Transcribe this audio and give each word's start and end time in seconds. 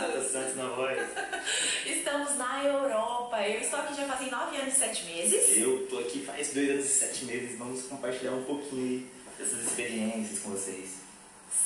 Santos 0.00 0.56
na 0.56 0.68
voz. 0.68 0.98
Estamos 1.84 2.36
na 2.36 2.64
Europa. 2.64 3.46
Eu 3.46 3.60
estou 3.60 3.80
aqui 3.80 3.94
já 3.94 4.06
fazem 4.06 4.30
nove 4.30 4.56
anos 4.56 4.74
e 4.74 4.78
sete 4.78 5.04
meses. 5.04 5.58
Eu 5.58 5.86
tô 5.88 5.98
aqui 5.98 6.24
faz 6.24 6.54
dois 6.54 6.70
anos 6.70 6.86
e 6.86 6.88
sete 6.88 7.24
meses. 7.26 7.58
Vamos 7.58 7.82
compartilhar 7.82 8.32
um 8.32 8.44
pouquinho 8.44 9.06
dessas 9.38 9.62
experiências 9.62 10.38
com 10.38 10.50
vocês. 10.50 11.00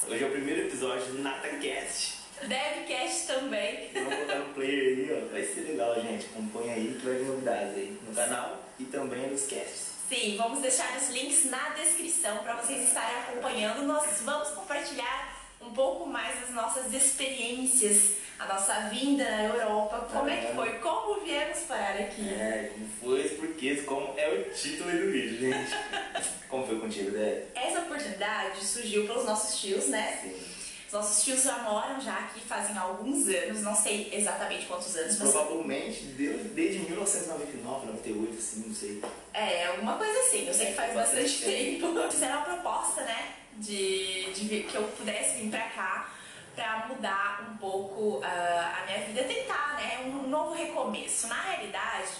Hoje 0.08 0.24
é 0.24 0.26
o 0.26 0.30
primeiro 0.30 0.62
episódio 0.62 1.06
do 1.12 1.22
NataCast. 1.22 2.14
Devcast 2.42 3.26
também. 3.28 3.90
Vamos 3.94 4.14
colocar 4.14 4.38
no 4.40 4.54
player 4.54 4.82
aí, 4.82 5.10
ó. 5.12 5.32
Vai 5.32 5.44
ser 5.44 5.60
legal, 5.60 5.94
gente. 6.02 6.26
Acompanha 6.26 6.74
aí 6.74 6.96
que 6.98 7.06
vai 7.06 7.14
vir 7.14 7.26
novidades 7.26 7.76
aí 7.76 7.98
no 8.04 8.14
canal 8.14 8.64
e 8.80 8.84
também 8.84 9.30
nos 9.30 9.46
casts. 9.46 9.94
Sim, 10.08 10.36
vamos 10.36 10.60
deixar 10.60 10.96
os 10.96 11.08
links 11.10 11.44
na 11.44 11.70
descrição 11.70 12.38
para 12.38 12.56
vocês 12.56 12.88
estarem 12.88 13.16
acompanhando. 13.16 13.86
Nós 13.86 14.20
vamos 14.22 14.48
compartilhar 14.50 15.34
um 15.66 15.72
pouco 15.72 16.06
mais 16.06 16.40
das 16.40 16.50
nossas 16.50 16.92
experiências, 16.92 18.16
a 18.38 18.46
nossa 18.46 18.74
vinda 18.90 19.24
na 19.24 19.44
Europa. 19.44 20.08
Como 20.12 20.28
é 20.28 20.36
que 20.38 20.54
foi? 20.54 20.72
Como 20.78 21.20
viemos 21.24 21.58
parar 21.60 21.94
aqui? 21.98 22.28
É, 22.28 22.70
como 22.72 22.88
foi, 23.00 23.26
os 23.26 23.32
porquês, 23.32 23.84
como 23.84 24.14
é 24.18 24.28
o 24.28 24.54
título 24.54 24.90
do 24.90 25.12
vídeo, 25.12 25.38
gente. 25.38 25.70
como 26.48 26.66
foi 26.66 26.78
contigo, 26.80 27.10
Dé? 27.12 27.44
Essa 27.54 27.80
oportunidade 27.80 28.64
surgiu 28.64 29.06
pelos 29.06 29.24
nossos 29.24 29.60
tios, 29.60 29.86
né? 29.88 30.18
Sim. 30.22 30.54
Os 30.88 30.92
nossos 30.92 31.24
tios 31.24 31.42
já 31.42 31.58
moram 31.58 32.00
já 32.00 32.14
aqui 32.16 32.40
fazem 32.40 32.76
alguns 32.78 33.26
anos, 33.26 33.62
não 33.62 33.74
sei 33.74 34.10
exatamente 34.12 34.66
quantos 34.66 34.94
anos, 34.94 35.18
mas 35.18 35.30
Provavelmente 35.32 36.04
desde 36.04 36.78
1999, 36.80 37.86
98, 37.86 38.38
assim, 38.38 38.64
não 38.68 38.74
sei. 38.74 39.02
é 39.32 39.66
alguma 39.66 39.96
coisa 39.96 40.16
assim. 40.20 40.46
Eu 40.46 40.54
sei 40.54 40.66
que 40.66 40.74
faz 40.74 40.92
É, 40.92 40.94
bastante 40.94 41.22
bastante 41.22 41.44
tempo. 41.44 42.10
Fizeram 42.12 42.36
uma 42.36 42.44
proposta, 42.44 43.00
né, 43.02 43.28
de, 43.54 44.32
de 44.34 44.62
que 44.70 44.74
eu 44.74 44.82
pudesse 44.84 45.38
vir 45.40 45.50
pra 45.50 45.62
cá 45.70 46.10
pra 46.54 46.86
mudar 46.88 47.46
um 47.50 47.56
pouco 47.56 48.20
ah, 48.24 48.78
a 48.82 48.86
minha 48.86 49.06
vida, 49.06 49.24
tentar, 49.24 49.74
né, 49.76 50.00
um 50.06 50.28
novo 50.28 50.54
recomeço. 50.54 51.26
Na 51.26 51.40
realidade, 51.40 52.10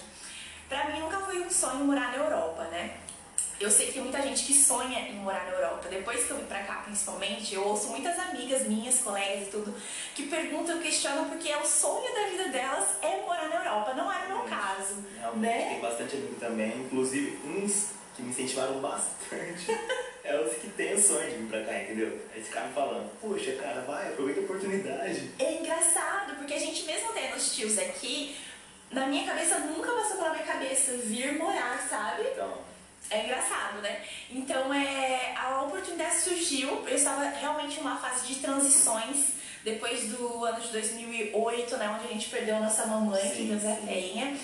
pra 0.69 0.85
mim 0.91 1.01
nunca 1.01 1.19
foi 1.21 1.41
um 1.41 1.51
sonho 1.51 1.85
morar 1.85 2.11
na 2.11 2.17
Europa, 2.25 2.65
né? 2.65 2.99
Eu 3.61 3.71
sei 3.71 3.87
que 3.87 3.93
tem 3.93 4.03
muita 4.03 4.21
gente 4.21 4.45
que 4.45 4.53
sonha 4.53 4.99
em 5.09 5.15
morar 5.15 5.45
na 5.45 5.53
Europa. 5.53 5.89
Depois 5.89 6.25
que 6.25 6.31
eu 6.33 6.37
vim 6.39 6.45
pra 6.45 6.65
cá, 6.65 6.83
principalmente, 6.85 7.55
eu 7.55 7.65
ouço 7.65 7.89
muitas 7.89 8.19
amigas 8.19 8.67
minhas, 8.67 8.99
colegas 8.99 9.47
e 9.47 9.51
tudo, 9.51 9.73
que 10.15 10.25
perguntam, 10.27 10.81
questionam 10.81 11.29
porque 11.29 11.49
é 11.49 11.57
o 11.57 11.65
sonho 11.65 12.13
da 12.15 12.27
vida 12.31 12.49
delas 12.49 12.97
é 13.01 13.23
morar 13.25 13.49
na 13.49 13.57
Europa. 13.65 13.95
Não 13.95 14.13
é 14.13 14.25
o 14.25 14.29
meu 14.29 14.41
caso, 14.41 14.97
Realmente, 15.21 15.41
né? 15.41 15.69
tem 15.71 15.81
bastante 15.81 16.17
amigo 16.17 16.35
também, 16.35 16.77
inclusive 16.81 17.39
uns 17.47 17.94
que 18.15 18.23
me 18.23 18.31
incentivaram 18.31 18.81
bastante. 18.81 19.67
é 20.25 20.41
os 20.41 20.55
que 20.55 20.69
têm 20.71 20.95
o 20.95 21.01
sonho 21.03 21.31
de 21.31 21.37
vir 21.37 21.49
pra 21.49 21.65
cá, 21.65 21.83
entendeu? 21.83 22.21
Aí 22.33 22.41
esse 22.41 22.51
cara 22.51 22.69
me 22.69 22.75
falando, 22.75 23.11
poxa, 23.21 23.53
cara, 23.53 23.81
vai, 23.83 24.09
aproveita 24.09 24.41
a 24.41 24.45
oportunidade. 24.45 25.31
É 25.39 25.61
engraçado, 25.61 26.37
porque 26.37 26.55
a 26.55 26.59
gente 26.59 26.85
mesmo 26.85 27.13
tendo 27.13 27.37
os 27.37 27.55
tios 27.55 27.79
aqui, 27.79 28.37
na 28.91 29.07
minha 29.07 29.27
cabeça 29.27 29.59
nunca 29.59 29.91
passou 29.93 30.17
pela 30.17 30.31
minha 30.31 30.45
cabeça 30.45 30.97
vir 30.99 31.37
morar, 31.37 31.79
sabe? 31.89 32.23
Então, 32.33 32.59
É 33.11 33.25
engraçado, 33.25 33.83
né? 33.83 34.03
Então 34.31 34.73
é, 34.73 35.35
a 35.37 35.63
oportunidade 35.63 36.21
surgiu, 36.21 36.71
eu 36.89 36.97
estava 36.97 37.25
realmente 37.29 37.79
em 37.79 37.81
uma 37.83 37.97
fase 37.99 38.27
de 38.27 38.37
transições 38.37 39.35
depois 39.65 40.09
do 40.09 40.45
ano 40.45 40.61
de 40.61 40.69
2008, 40.69 41.77
né, 41.79 41.97
onde 41.97 42.09
a 42.09 42.13
gente 42.13 42.29
perdeu 42.29 42.57
a 42.57 42.61
nossa 42.61 42.87
mamãe, 42.87 43.23
que 43.31 43.37
Sim, 43.37 43.49
Deus 43.49 43.65
a 43.65 43.75
sim. 43.75 43.87
tenha. 43.87 44.37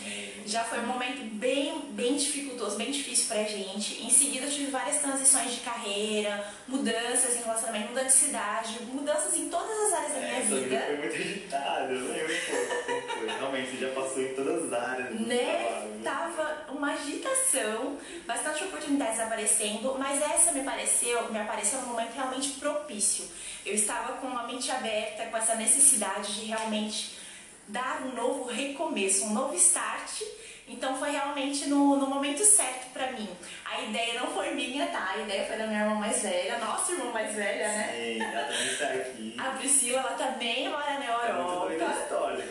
Já 0.46 0.64
foi 0.64 0.80
um 0.80 0.86
momento 0.86 1.22
bem, 1.34 1.90
bem 1.90 2.16
dificultoso, 2.16 2.76
bem 2.76 2.90
difícil 2.90 3.26
pra 3.28 3.44
gente. 3.44 4.02
Em 4.02 4.10
seguida 4.10 4.46
eu 4.46 4.50
tive 4.50 4.70
várias 4.70 4.96
transições 5.00 5.52
de 5.52 5.60
carreira, 5.60 6.44
mudanças 6.66 7.36
em 7.36 7.42
relacionamento, 7.42 7.88
mudança 7.88 8.06
de 8.06 8.12
cidade, 8.12 8.82
mudanças 8.84 9.36
em 9.36 9.48
todas 9.48 9.70
as 9.70 9.92
áreas 9.92 10.12
da 10.14 10.18
minha 10.20 10.38
é, 10.38 10.46
sua 10.46 10.58
vida 10.58 10.80
foi 10.80 10.96
muito 10.96 11.14
agitada, 11.14 11.92
eu 11.92 12.08
lembro 12.08 12.34
pô, 12.46 12.84
como 12.86 12.99
foi. 13.20 13.28
Realmente, 13.28 13.78
já 13.78 13.90
passou 13.90 14.22
em 14.22 14.34
todas 14.34 14.64
as 14.64 14.72
áreas 14.72 15.20
né? 15.20 15.34
né? 15.34 16.00
Tava 16.02 16.66
uma 16.70 16.92
agitação, 16.92 17.98
bastante 18.26 18.64
oportunidades 18.64 19.20
aparecendo, 19.20 19.96
mas 19.98 20.20
essa 20.22 20.52
me 20.52 20.62
pareceu, 20.62 21.30
me 21.30 21.38
apareceu 21.38 21.80
num 21.82 21.88
momento 21.88 22.14
realmente 22.14 22.50
propício. 22.52 23.24
Eu 23.64 23.74
estava 23.74 24.14
com 24.14 24.26
a 24.36 24.44
mente 24.44 24.70
aberta, 24.70 25.26
com 25.26 25.36
essa 25.36 25.54
necessidade 25.54 26.40
de 26.40 26.46
realmente 26.46 27.18
dar 27.68 28.02
um 28.02 28.14
novo 28.14 28.44
recomeço, 28.44 29.26
um 29.26 29.34
novo 29.34 29.54
start. 29.54 30.22
Então 30.66 30.96
foi 30.96 31.10
realmente 31.10 31.66
no, 31.68 31.96
no 31.96 32.06
momento 32.06 32.44
certo 32.44 32.92
pra 32.92 33.10
mim. 33.10 33.28
A 33.64 33.82
ideia 33.82 34.20
não 34.20 34.28
foi 34.28 34.54
minha, 34.54 34.86
tá? 34.86 35.14
A 35.14 35.18
ideia 35.18 35.44
foi 35.44 35.56
da 35.56 35.66
minha 35.66 35.80
irmã 35.80 35.96
mais 35.96 36.22
velha, 36.22 36.58
nossa 36.58 36.92
irmã 36.92 37.10
mais 37.10 37.34
velha, 37.34 37.66
né? 37.66 37.92
Sim, 37.92 38.22
ela 38.22 38.44
também 38.44 38.66
está 38.66 38.86
aqui. 38.86 39.34
A 39.36 39.50
Priscila, 39.50 39.98
ela 39.98 40.12
também 40.12 40.68
mora 40.68 40.98
na 40.98 41.04
É 41.04 41.30
Europa. 41.30 41.70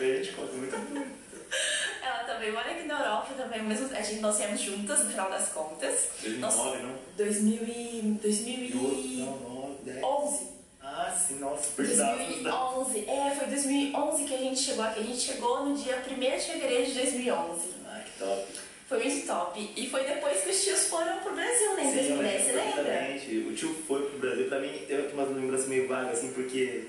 depois 0.00 0.12
a 0.12 0.22
gente 0.22 0.32
conta 0.32 0.52
muito. 0.52 1.20
Ela 2.02 2.24
também 2.24 2.52
mora 2.52 2.70
aqui 2.70 2.86
na 2.86 2.98
Europa 3.00 3.34
também, 3.36 3.62
mesmo 3.62 3.88
a 3.94 4.00
gente 4.00 4.20
nós 4.20 4.38
viemos 4.38 4.60
juntas 4.60 5.04
no 5.04 5.10
final 5.10 5.30
das 5.30 5.48
contas. 5.50 6.08
2009, 6.22 6.82
não? 6.82 6.94
2000 7.16 7.62
e, 7.64 7.98
E 7.98 8.00
o 8.00 8.18
2011. 8.20 8.76
outro, 8.78 9.08
não, 9.18 9.60
9, 9.60 9.74
10. 9.84 10.50
Ah, 10.82 11.10
sim, 11.16 11.38
nossa, 11.38 11.70
dados. 11.82 11.96
2011. 11.96 13.04
É, 13.08 13.34
foi 13.36 13.46
2011 13.48 14.24
que 14.24 14.34
a 14.34 14.38
gente 14.38 14.60
chegou 14.60 14.84
aqui. 14.84 15.00
A 15.00 15.02
gente 15.02 15.20
chegou 15.20 15.66
no 15.66 15.76
dia 15.76 16.02
1 16.08 16.14
de 16.38 16.40
fevereiro 16.44 16.86
de 16.86 16.92
2011. 16.94 17.68
Ah, 17.86 18.00
que 18.04 18.18
top. 18.18 18.46
Foi 18.88 18.98
muito 19.04 19.26
top. 19.26 19.72
E 19.76 19.88
foi 19.88 20.04
depois 20.04 20.40
que 20.42 20.50
os 20.50 20.64
tios 20.64 20.86
foram 20.88 21.18
pro 21.18 21.34
Brasil, 21.34 21.74
né? 21.74 21.84
Em 21.84 21.90
Sim, 21.92 21.98
eu 21.98 22.16
2010, 22.16 22.42
você 22.42 22.52
lembro 22.52 22.64
lembra? 22.76 22.82
perfeitamente. 22.92 23.36
O 23.48 23.54
tio 23.54 23.74
foi 23.86 24.02
pro 24.08 24.18
Brasil, 24.18 24.48
pra 24.48 24.58
mim 24.58 24.72
tem 24.88 24.98
umas 25.12 25.28
lembranças 25.28 25.68
meio 25.68 25.86
vagas, 25.86 26.18
assim, 26.18 26.32
porque 26.32 26.88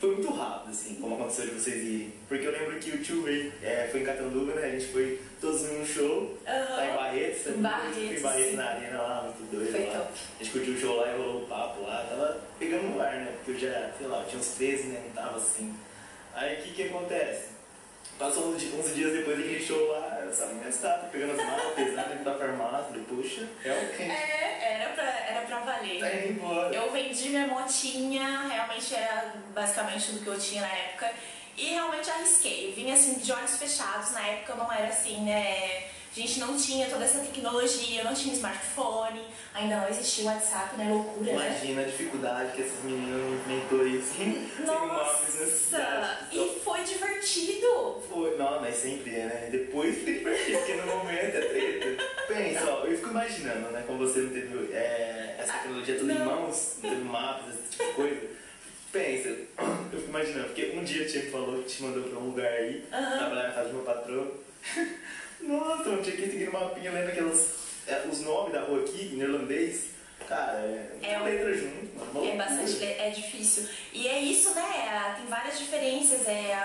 foi 0.00 0.14
muito 0.14 0.30
rápido, 0.32 0.70
assim, 0.70 0.94
como 0.94 1.14
aconteceu 1.14 1.46
de 1.46 1.50
vocês 1.52 1.76
irem. 1.84 2.12
Porque 2.26 2.46
eu 2.46 2.52
lembro 2.52 2.78
que 2.78 2.90
o 2.90 2.98
tio 3.02 3.22
veio, 3.22 3.52
é, 3.62 3.86
foi 3.90 4.00
em 4.00 4.04
Catanduva, 4.04 4.54
né? 4.54 4.66
A 4.66 4.70
gente 4.70 4.86
foi 4.86 5.20
todos 5.40 5.62
num 5.68 5.84
show, 5.84 6.38
Aham. 6.46 6.76
lá 6.76 6.86
em 6.86 6.96
Barretos, 6.96 7.46
Em? 7.46 7.60
Barretos, 7.60 7.94
Foi 7.96 8.16
em 8.16 8.20
Barretos 8.22 8.54
na 8.54 8.64
arena 8.64 9.02
lá, 9.02 9.22
muito 9.24 9.50
doido 9.54 9.70
Foi 9.70 9.86
lá. 9.86 9.98
top. 9.98 10.12
A 10.40 10.42
gente 10.42 10.52
curtiu 10.52 10.74
o 10.74 10.78
show 10.78 10.96
lá 10.96 11.12
e 11.12 11.16
rolou 11.18 11.42
um 11.42 11.46
papo 11.46 11.82
lá, 11.82 12.06
tava 12.08 12.40
pegando 12.58 12.82
no 12.94 13.00
ar, 13.00 13.12
né? 13.14 13.32
Porque 13.44 13.50
eu 13.64 13.70
já, 13.70 13.90
sei 13.98 14.06
lá, 14.06 14.20
eu 14.22 14.26
tinha 14.28 14.40
uns 14.40 14.48
13, 14.54 14.82
né? 14.88 15.02
Não 15.04 15.12
tava 15.22 15.36
assim. 15.36 15.74
Aí 16.34 16.58
o 16.58 16.62
que 16.62 16.72
que 16.72 16.82
acontece? 16.84 17.48
Passou 18.20 18.48
uns, 18.50 18.60
di- 18.60 18.66
uns 18.76 18.94
dias 18.94 19.12
depois 19.14 19.38
daquele 19.38 19.64
show 19.64 19.92
lá, 19.92 20.22
essa 20.28 20.44
menina 20.46 20.68
estava 20.68 21.06
pegando 21.06 21.32
as 21.32 21.46
malas 21.46 21.74
pesadas 21.74 22.08
dentro 22.10 22.24
da 22.24 22.34
farmácia, 22.38 23.00
puxa, 23.08 23.48
é 23.64 23.72
o 23.72 23.96
quê? 23.96 24.02
É, 24.02 24.74
era 24.74 24.90
pra, 24.90 25.04
era 25.04 25.40
pra 25.46 25.58
valer. 25.60 25.98
Tá 26.00 26.14
indo 26.14 26.32
embora. 26.34 26.74
Eu 26.76 26.92
vendi 26.92 27.30
minha 27.30 27.46
motinha, 27.46 28.46
realmente 28.46 28.94
era 28.94 29.32
basicamente 29.54 30.12
do 30.12 30.20
que 30.20 30.26
eu 30.26 30.38
tinha 30.38 30.60
na 30.60 30.68
época. 30.68 31.10
E 31.56 31.70
realmente 31.70 32.10
arrisquei. 32.10 32.68
Eu 32.68 32.72
vinha 32.74 32.92
assim 32.94 33.14
de 33.18 33.32
olhos 33.32 33.56
fechados. 33.56 34.12
Na 34.12 34.20
época 34.26 34.52
eu 34.52 34.56
não 34.58 34.70
era 34.72 34.88
assim, 34.88 35.24
né? 35.24 35.84
A 36.10 36.20
gente 36.20 36.40
não 36.40 36.56
tinha 36.56 36.88
toda 36.88 37.04
essa 37.04 37.20
tecnologia, 37.20 38.02
não 38.02 38.12
tinha 38.12 38.34
smartphone, 38.34 39.20
ainda 39.54 39.76
não 39.76 39.88
existia 39.88 40.24
o 40.24 40.26
WhatsApp, 40.26 40.76
né? 40.76 40.88
Loucura, 40.90 41.32
né? 41.32 41.46
Imagina 41.46 41.82
a 41.82 41.84
dificuldade 41.84 42.52
que 42.52 42.62
essas 42.62 42.82
meninas 42.82 43.40
inventou 43.46 43.82
aí 43.82 44.02
sem, 44.02 44.66
Nossa! 44.66 45.46
cidade. 45.46 46.26
E 46.32 46.60
foi 46.64 46.82
divertido! 46.82 48.02
Foi, 48.08 48.36
não, 48.36 48.60
mas 48.60 48.74
sempre 48.74 49.14
é, 49.14 49.24
né? 49.24 49.48
Depois 49.52 49.98
fica 49.98 50.12
divertido, 50.12 50.58
porque 50.58 50.74
no 50.74 50.86
momento 50.86 51.36
é 51.36 51.40
treta. 51.42 52.04
Pensa, 52.26 52.64
ó, 52.64 52.84
eu 52.84 52.96
fico 52.96 53.10
imaginando, 53.10 53.70
né? 53.70 53.84
Como 53.86 53.98
você 54.00 54.18
não 54.18 54.30
teve 54.30 54.72
é, 54.74 55.36
essa 55.38 55.52
tecnologia 55.52 55.96
toda 55.96 56.12
em 56.12 56.18
mãos, 56.18 56.74
não 56.82 56.90
teve 56.90 57.04
mapas, 57.04 57.54
esse 57.54 57.70
tipo 57.70 57.84
de 57.84 57.92
coisa. 57.92 58.20
Pensa, 58.90 59.28
eu 59.92 59.98
fico 60.00 60.08
imaginando, 60.08 60.46
porque 60.46 60.72
um 60.74 60.82
dia 60.82 61.04
a 61.04 61.08
tia 61.08 61.22
me 61.22 61.30
falou 61.30 61.62
que 61.62 61.68
te 61.68 61.82
mandou 61.84 62.02
pra 62.02 62.18
um 62.18 62.26
lugar 62.26 62.50
aí, 62.50 62.84
Aham. 62.92 63.16
trabalhar 63.16 63.48
na 63.48 63.54
casa 63.54 63.68
do 63.68 63.74
meu 63.76 63.84
patrão. 63.84 64.32
Nossa, 65.42 65.88
eu 65.88 66.02
tinha 66.02 66.16
que 66.16 66.30
seguir 66.30 66.46
no 66.46 66.52
mapinha, 66.52 66.90
lendo 66.92 67.08
aquelas, 67.08 67.48
é, 67.86 68.02
os 68.10 68.20
nomes 68.20 68.52
da 68.52 68.62
rua 68.62 68.80
aqui, 68.80 69.12
em 69.14 69.20
irlandês. 69.20 69.90
Cara, 70.28 70.58
é, 70.58 70.90
É 71.02 71.18
um- 71.18 71.24
letra 71.24 71.52
junto, 71.54 71.98
mano. 71.98 72.28
É 72.30 72.36
bastante, 72.36 72.84
é, 72.84 73.08
é 73.08 73.10
difícil. 73.10 73.66
E 73.92 74.06
é 74.06 74.18
isso, 74.20 74.54
né? 74.54 74.62
ah, 74.88 75.14
Tem 75.18 75.26
várias 75.26 75.58
diferenças. 75.58 76.26
É, 76.28 76.56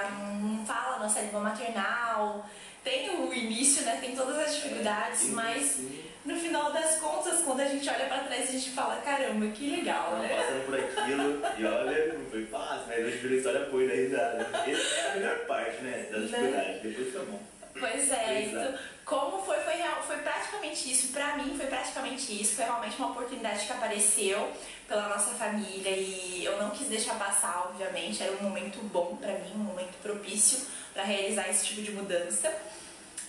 não 0.42 0.64
fala 0.66 1.00
nossa 1.00 1.22
língua 1.22 1.40
maternal, 1.40 2.48
tem 2.84 3.10
o 3.10 3.34
início, 3.34 3.84
né? 3.84 3.98
Tem 4.00 4.16
todas 4.16 4.38
as 4.38 4.56
dificuldades, 4.56 5.20
Sim, 5.22 5.32
mas 5.32 5.64
sim. 5.64 6.04
no 6.26 6.36
final 6.38 6.72
das 6.72 6.98
contas, 7.00 7.42
quando 7.42 7.62
a 7.62 7.66
gente 7.66 7.90
olha 7.90 8.06
pra 8.06 8.20
trás, 8.20 8.50
a 8.50 8.52
gente 8.52 8.70
fala, 8.72 8.98
caramba, 9.02 9.48
que 9.48 9.70
legal, 9.78 10.18
né? 10.18 10.28
passando 10.36 10.66
por 10.68 10.76
aquilo, 10.76 11.42
e 11.58 11.66
olha, 11.66 12.14
não 12.14 12.26
foi 12.30 12.46
fácil, 12.46 12.84
mas 12.88 13.06
hoje 13.06 13.18
vira 13.18 13.36
história 13.36 13.62
boa 13.62 13.88
da 13.88 13.94
risada. 13.96 14.50
Essa 14.70 14.96
é 15.00 15.12
a 15.12 15.16
melhor 15.16 15.40
parte, 15.48 15.82
né? 15.82 16.08
Da 16.12 16.20
Né? 16.20 16.26
dificuldade, 16.28 16.80
depois 16.84 17.08
fica 17.08 17.20
bom. 17.24 17.40
Pois 17.80 18.12
é, 18.12 18.44
então, 18.44 18.74
como 19.04 19.44
foi, 19.44 19.58
foi, 19.58 19.74
real, 19.74 20.02
foi 20.04 20.18
praticamente 20.18 20.92
isso. 20.92 21.12
Pra 21.12 21.38
mim, 21.38 21.56
foi 21.58 21.68
praticamente 21.68 22.42
isso. 22.42 22.56
Foi 22.56 22.66
realmente 22.66 22.98
uma 22.98 23.12
oportunidade 23.12 23.66
que 23.66 23.72
apareceu 23.72 24.52
pela 24.88 25.10
nossa 25.10 25.32
família 25.32 25.92
e 25.92 26.44
eu 26.46 26.58
não 26.58 26.70
quis 26.72 26.88
deixar 26.88 27.20
passar, 27.20 27.68
obviamente. 27.70 28.24
Era 28.24 28.32
um 28.34 28.44
momento 28.44 28.80
bom 28.92 29.18
pra 29.18 29.34
mim, 29.34 29.52
um 29.56 29.60
momento 29.60 29.94
propício 30.02 30.68
pra 30.94 31.04
realizar 31.04 31.50
esse 31.50 31.66
tipo 31.66 31.82
de 31.82 31.92
mudança. 31.92 32.54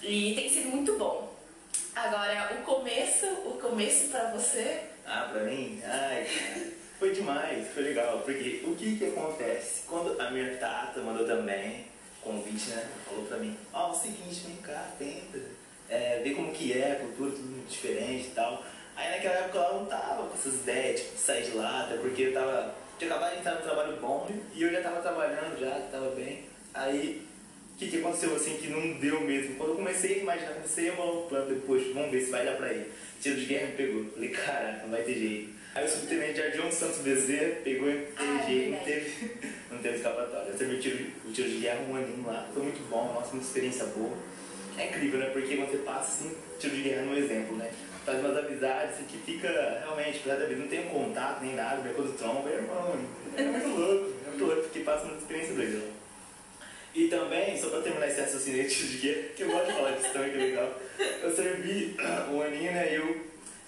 E 0.02 0.34
tem 0.34 0.48
sido 0.48 0.68
muito 0.68 0.96
bom. 0.96 1.34
Agora, 1.94 2.56
o 2.58 2.62
começo, 2.62 3.26
o 3.26 3.58
começo 3.60 4.08
pra 4.08 4.30
você, 4.30 4.82
Ah, 5.06 5.28
pra 5.32 5.42
mim? 5.44 5.80
Ai, 5.84 6.26
foi 6.98 7.12
demais, 7.12 7.68
foi 7.72 7.84
legal, 7.84 8.20
porque 8.20 8.62
o 8.66 8.74
que 8.74 8.96
que 8.98 9.06
acontece? 9.06 9.82
Quando 9.88 10.20
a 10.20 10.30
minha 10.30 10.56
tata 10.56 11.00
mandou 11.00 11.26
também 11.26 11.86
convite, 12.26 12.70
né? 12.70 12.88
Falou 13.06 13.24
pra 13.24 13.38
mim, 13.38 13.56
ó, 13.72 13.88
oh, 13.88 13.90
o 13.92 13.94
seguinte, 13.94 14.46
vem 14.46 14.56
cá, 14.56 14.90
tenta, 14.98 15.38
é, 15.88 16.20
ver 16.22 16.34
como 16.34 16.52
que 16.52 16.72
é, 16.72 16.92
a 16.92 16.96
cultura, 16.96 17.30
tudo 17.30 17.68
diferente 17.68 18.28
e 18.28 18.30
tal. 18.30 18.64
Aí 18.96 19.10
naquela 19.10 19.34
época 19.34 19.58
eu 19.58 19.74
não 19.74 19.86
tava 19.86 20.26
com 20.26 20.34
essas 20.34 20.54
ideias, 20.54 21.00
tipo, 21.00 21.14
de 21.14 21.20
sair 21.20 21.44
de 21.44 21.56
lá, 21.56 21.82
até 21.82 21.96
porque 21.98 22.22
eu 22.22 22.34
tava. 22.34 22.74
Tinha 22.98 23.10
acabado 23.10 23.32
de 23.34 23.38
entrar 23.40 23.54
no 23.56 23.60
trabalho 23.60 23.96
bom 24.00 24.26
e 24.54 24.62
eu 24.62 24.72
já 24.72 24.80
tava 24.80 25.02
trabalhando 25.02 25.60
já, 25.60 25.78
tava 25.92 26.10
bem. 26.12 26.46
Aí 26.72 27.25
o 27.76 27.78
que, 27.78 27.88
que 27.88 27.98
aconteceu 27.98 28.34
assim 28.34 28.56
que 28.56 28.68
não 28.68 28.94
deu 28.94 29.20
mesmo? 29.20 29.54
Quando 29.56 29.72
eu 29.72 29.76
comecei 29.76 30.14
a 30.14 30.18
imaginar, 30.20 30.54
comecei 30.54 30.88
a 30.88 30.94
montar 30.94 31.18
um 31.18 31.28
plano 31.28 31.54
depois, 31.54 31.92
vamos 31.92 32.10
ver 32.10 32.22
se 32.22 32.30
vai 32.30 32.42
dar 32.42 32.56
pra 32.56 32.72
ir. 32.72 32.86
Tiro 33.20 33.36
de 33.36 33.44
guerra 33.44 33.66
me 33.66 33.72
pegou. 33.72 34.04
Falei, 34.14 34.30
caraca, 34.30 34.82
não 34.84 34.90
vai 34.90 35.02
ter 35.02 35.14
jeito. 35.14 35.50
Aí 35.74 35.84
o 35.84 35.88
subtenente 35.88 36.38
Jardim 36.38 36.70
Santos 36.70 37.00
Bezerra 37.00 37.56
pegou 37.62 37.90
e 37.90 38.06
teve 38.16 38.46
jeito, 38.46 38.70
não 38.70 38.78
teve, 38.78 39.30
não 39.70 39.78
teve 39.78 39.96
escapatória. 39.96 40.48
Eu 40.48 40.56
terminei 40.56 40.80
o 40.80 40.82
tiro, 40.82 41.06
o 41.26 41.32
tiro 41.32 41.50
de 41.50 41.58
guerra 41.58 41.80
um 41.86 41.96
aninho 41.96 42.26
lá, 42.26 42.48
foi 42.54 42.62
muito 42.62 42.80
bom, 42.88 43.12
nossa, 43.12 43.34
uma 43.34 43.42
experiência 43.42 43.84
boa. 43.84 44.16
É 44.78 44.86
incrível, 44.86 45.20
né? 45.20 45.26
Porque 45.26 45.54
você 45.54 45.76
passa 45.76 46.24
assim, 46.24 46.34
tiro 46.58 46.76
de 46.76 46.80
guerra 46.80 47.02
no 47.02 47.14
exemplo, 47.14 47.58
né? 47.58 47.70
Faz 48.06 48.20
umas 48.20 48.38
amizades 48.38 48.94
assim, 48.94 49.04
que 49.04 49.18
fica 49.18 49.48
realmente, 49.84 50.20
apesar 50.20 50.36
da 50.36 50.46
vida, 50.46 50.62
não 50.62 50.68
tem 50.68 50.86
um 50.86 50.88
contato 50.88 51.44
nem 51.44 51.54
nada, 51.54 51.82
minha 51.82 51.92
coisa 51.92 52.10
do 52.10 52.16
tromba, 52.16 52.48
é 52.48 52.54
irmão. 52.54 52.98
É 53.36 53.42
muito 53.42 53.68
louco, 53.68 54.14
é 54.24 54.28
muito 54.30 54.44
louco, 54.46 54.62
porque 54.62 54.80
passa 54.80 55.04
uma 55.04 55.18
experiência 55.18 55.54
doida. 55.54 56.05
E 56.96 57.08
também, 57.08 57.60
só 57.60 57.68
pra 57.68 57.82
terminar 57.82 58.08
esse 58.08 58.22
raciocínio 58.22 58.64
de 58.66 58.96
guerra, 58.96 59.28
que 59.36 59.42
eu 59.42 59.50
gosto 59.50 59.66
de 59.66 59.72
falar 59.74 59.90
disso 59.90 60.12
também, 60.14 60.30
que 60.30 60.38
é 60.38 60.40
legal, 60.40 60.80
eu 61.22 61.36
servi 61.36 61.94
um 62.32 62.40
aninho, 62.40 62.72
né? 62.72 62.88
E 62.90 62.94
eu 62.94 63.20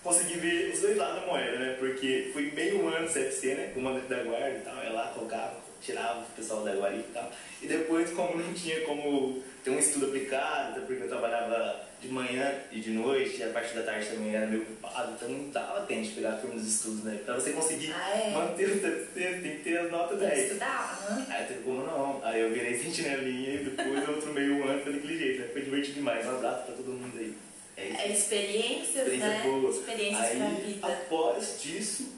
consegui 0.03 0.39
ver 0.39 0.73
os 0.73 0.81
dois 0.81 0.97
lados 0.97 1.21
da 1.21 1.27
moeda, 1.27 1.59
né? 1.59 1.77
Porque 1.79 2.31
fui 2.33 2.51
meio 2.53 2.89
ano 2.89 3.07
CFC, 3.07 3.55
né? 3.55 3.71
Comandante 3.75 4.09
da 4.09 4.23
guarda 4.23 4.57
e 4.57 4.61
tal, 4.61 4.83
ia 4.83 4.93
lá, 4.93 5.09
tocava, 5.09 5.57
tirava 5.83 6.21
o 6.21 6.35
pessoal 6.35 6.65
da 6.65 6.75
guarda 6.75 6.97
e 6.97 7.13
tal. 7.13 7.31
E 7.61 7.67
depois, 7.67 8.11
como 8.13 8.43
não 8.43 8.55
tinha 8.55 8.81
como 8.87 9.43
ter 9.63 9.71
um 9.73 9.79
estudo 9.79 10.07
aplicado, 10.07 10.81
porque 10.87 11.03
eu 11.03 11.09
trabalhava 11.09 11.87
de 12.01 12.09
manhã 12.09 12.55
e 12.71 12.81
de 12.81 12.91
noite, 12.91 13.39
e 13.39 13.43
a 13.43 13.49
parte 13.49 13.75
da 13.75 13.83
tarde 13.83 14.07
também 14.07 14.35
era 14.35 14.47
meio 14.47 14.63
ocupado, 14.63 15.13
então 15.13 15.29
não 15.29 15.51
dava 15.51 15.85
tempo 15.87 16.03
de 16.03 16.11
pegar 16.11 16.33
turma 16.33 16.55
dos 16.55 16.67
estudos, 16.67 17.03
né? 17.03 17.21
Pra 17.25 17.35
você 17.35 17.51
conseguir 17.51 17.93
ah, 17.93 18.11
é? 18.11 18.31
manter 18.31 18.67
o 18.67 18.81
CFC, 18.81 19.41
tem 19.43 19.57
que 19.57 19.65
ter 19.65 19.79
as 19.79 19.91
notas 19.91 20.19
10. 20.21 20.39
Estudar, 20.39 21.07
né? 21.11 21.27
Aí 21.29 21.47
teve 21.47 21.61
como 21.61 21.83
não. 21.83 22.21
Aí 22.23 22.41
eu 22.41 22.51
virei 22.51 22.79
sentinelinha 22.79 23.55
e 23.55 23.65
depois 23.65 24.09
outro 24.09 24.33
meio 24.33 24.69
ano 24.69 24.83
foi 24.83 24.93
daquele 24.93 25.19
jeito, 25.19 25.41
né? 25.41 25.49
Foi 25.53 25.63
divertido 25.63 25.95
demais. 25.95 26.25
Um 26.25 26.37
abraço 26.37 26.67
pra 26.67 26.75
todo 26.77 26.93
mundo 26.93 27.19
aí. 27.19 27.35
É, 27.77 28.09
é 28.09 28.13
experiências, 28.13 28.97
experiência 28.97 29.29
né? 29.29 29.43
Boa. 29.43 29.71
Experiências 29.71 30.25
Aí, 30.25 30.37
pra 30.37 30.49
vida. 30.49 30.87
após 30.87 31.63
disso, 31.63 32.13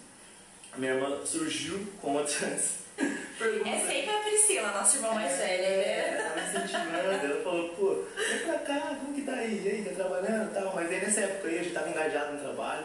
minha 0.76 0.94
irmã 0.94 1.21
surgiu 1.25 1.87
com 2.00 2.12
uma 2.12 2.25
trans. 2.25 2.81
É 3.41 3.79
sempre 3.79 4.11
a 4.11 4.21
Priscila, 4.21 4.71
nossa 4.73 4.97
irmã 4.99 5.15
mais 5.15 5.38
velha, 5.38 5.69
né? 5.69 6.19
É, 6.50 6.64
incentivando, 6.64 7.26
ela 7.26 7.43
falou, 7.44 7.69
pô, 7.70 8.05
vem 8.17 8.38
pra 8.41 8.58
cá, 8.58 8.97
como 9.00 9.14
que 9.14 9.23
tá 9.23 9.32
aí? 9.32 9.62
E 9.64 9.69
aí, 9.69 9.85
tá 9.85 9.94
trabalhando 9.94 10.50
e 10.50 10.55
tal? 10.55 10.75
Mas 10.75 10.91
aí 10.91 11.00
nessa 11.00 11.20
época 11.20 11.49
aí 11.49 11.58
eu 11.58 11.64
já 11.64 11.70
tava 11.70 11.91
engajado 11.91 12.32
no 12.32 12.41
trabalho, 12.41 12.85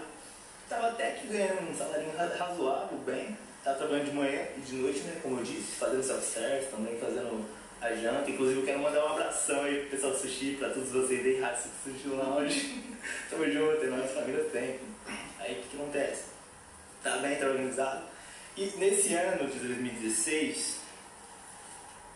tava 0.69 0.87
até 0.89 1.11
que 1.11 1.27
ganhando 1.27 1.69
um 1.69 1.75
salário 1.75 2.05
razoável, 2.15 2.97
bem. 2.99 3.37
Tava 3.63 3.77
trabalhando 3.77 4.05
de 4.05 4.15
manhã 4.15 4.41
e 4.55 4.61
de 4.61 4.75
noite, 4.75 4.99
né, 4.99 5.19
como 5.23 5.39
eu 5.39 5.43
disse, 5.43 5.75
fazendo 5.77 6.03
self-service, 6.03 6.69
também 6.69 6.99
fazendo 6.99 7.43
a 7.81 7.95
janta. 7.95 8.29
Inclusive 8.29 8.59
eu 8.59 8.65
quero 8.65 8.79
mandar 8.79 9.03
um 9.03 9.13
abração 9.13 9.63
aí 9.63 9.79
pro 9.81 9.89
pessoal 9.89 10.13
do 10.13 10.19
sushi, 10.19 10.55
pra 10.59 10.69
todos 10.69 10.89
vocês 10.89 11.25
aí, 11.25 11.39
Raça 11.39 11.69
Sushi 11.83 12.07
Lounge. 12.07 12.83
Tamo 13.29 13.49
junto, 13.49 13.85
nossa 13.87 14.13
família 14.13 14.43
tem. 14.45 14.79
Aí 15.39 15.53
o 15.53 15.55
que, 15.55 15.69
que 15.69 15.75
acontece? 15.77 16.25
Tá 17.03 17.17
bem, 17.17 17.35
tá 17.37 17.47
organizado. 17.47 18.03
E 18.55 18.71
nesse 18.77 19.13
ano 19.15 19.49
de 19.49 19.59
2016, 19.59 20.84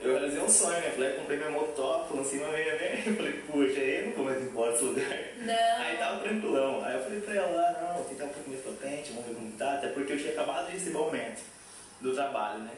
eu 0.02 0.14
realizei 0.14 0.42
um 0.42 0.50
sonho, 0.50 0.80
né? 0.80 0.92
Falei, 0.92 1.14
comprei 1.14 1.38
minha 1.38 1.50
motoca, 1.50 2.16
lancei 2.16 2.40
uma 2.40 2.52
meia 2.52 2.76
meia. 2.76 3.04
Eu 3.06 3.16
falei, 3.16 3.34
puxa, 3.34 3.80
aí 3.80 3.96
eu 4.00 4.06
não 4.06 4.14
vou 4.14 4.26
mais 4.26 4.42
embora 4.42 4.72
desse 4.72 4.84
lugar. 4.86 5.20
Não. 5.40 5.84
Aí 5.84 5.98
tava 5.98 6.20
tranquilão. 6.20 6.84
Aí 6.84 6.96
eu 6.96 7.04
falei 7.04 7.22
pra 7.22 7.36
ela, 7.36 7.80
não, 7.82 7.96
vou 7.96 8.06
tentar 8.06 8.26
um 8.26 8.30
pouco 8.30 8.50
mais 8.50 8.62
potente, 8.62 9.12
vamos 9.12 9.28
ver 9.28 9.36
como 9.36 9.52
tá. 9.52 9.74
Até 9.74 9.90
porque 9.90 10.14
eu 10.14 10.18
tinha 10.18 10.32
acabado 10.32 10.68
de 10.68 10.74
receber 10.74 10.98
o 10.98 11.04
aumento 11.04 11.42
do 12.00 12.14
trabalho, 12.14 12.60
né? 12.60 12.72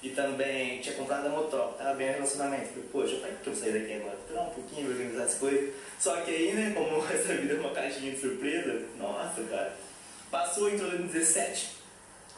E 0.00 0.10
também 0.10 0.80
tinha 0.80 0.94
comprado 0.94 1.26
a 1.26 1.30
motoca, 1.30 1.82
tava 1.82 1.94
bem 1.94 2.12
relacionamento. 2.12 2.68
Falei, 2.68 2.88
poxa, 2.92 3.16
pra 3.16 3.30
que 3.30 3.46
eu 3.48 3.56
sair 3.56 3.72
daqui 3.72 3.94
agora? 3.94 4.16
Esperar 4.16 4.42
um 4.42 4.50
pouquinho, 4.50 4.90
organizar 4.90 5.24
as 5.24 5.34
coisas. 5.34 5.74
Só 5.98 6.16
que 6.20 6.30
aí, 6.30 6.52
né, 6.52 6.72
como 6.76 7.02
essa 7.12 7.34
vida 7.34 7.54
é 7.54 7.56
uma 7.56 7.70
caixinha 7.70 8.12
de 8.12 8.20
surpresa, 8.20 8.82
nossa, 8.96 9.42
cara. 9.50 9.74
Passou, 10.30 10.68
entrou 10.68 10.88
em 10.88 10.98
2017, 10.98 11.70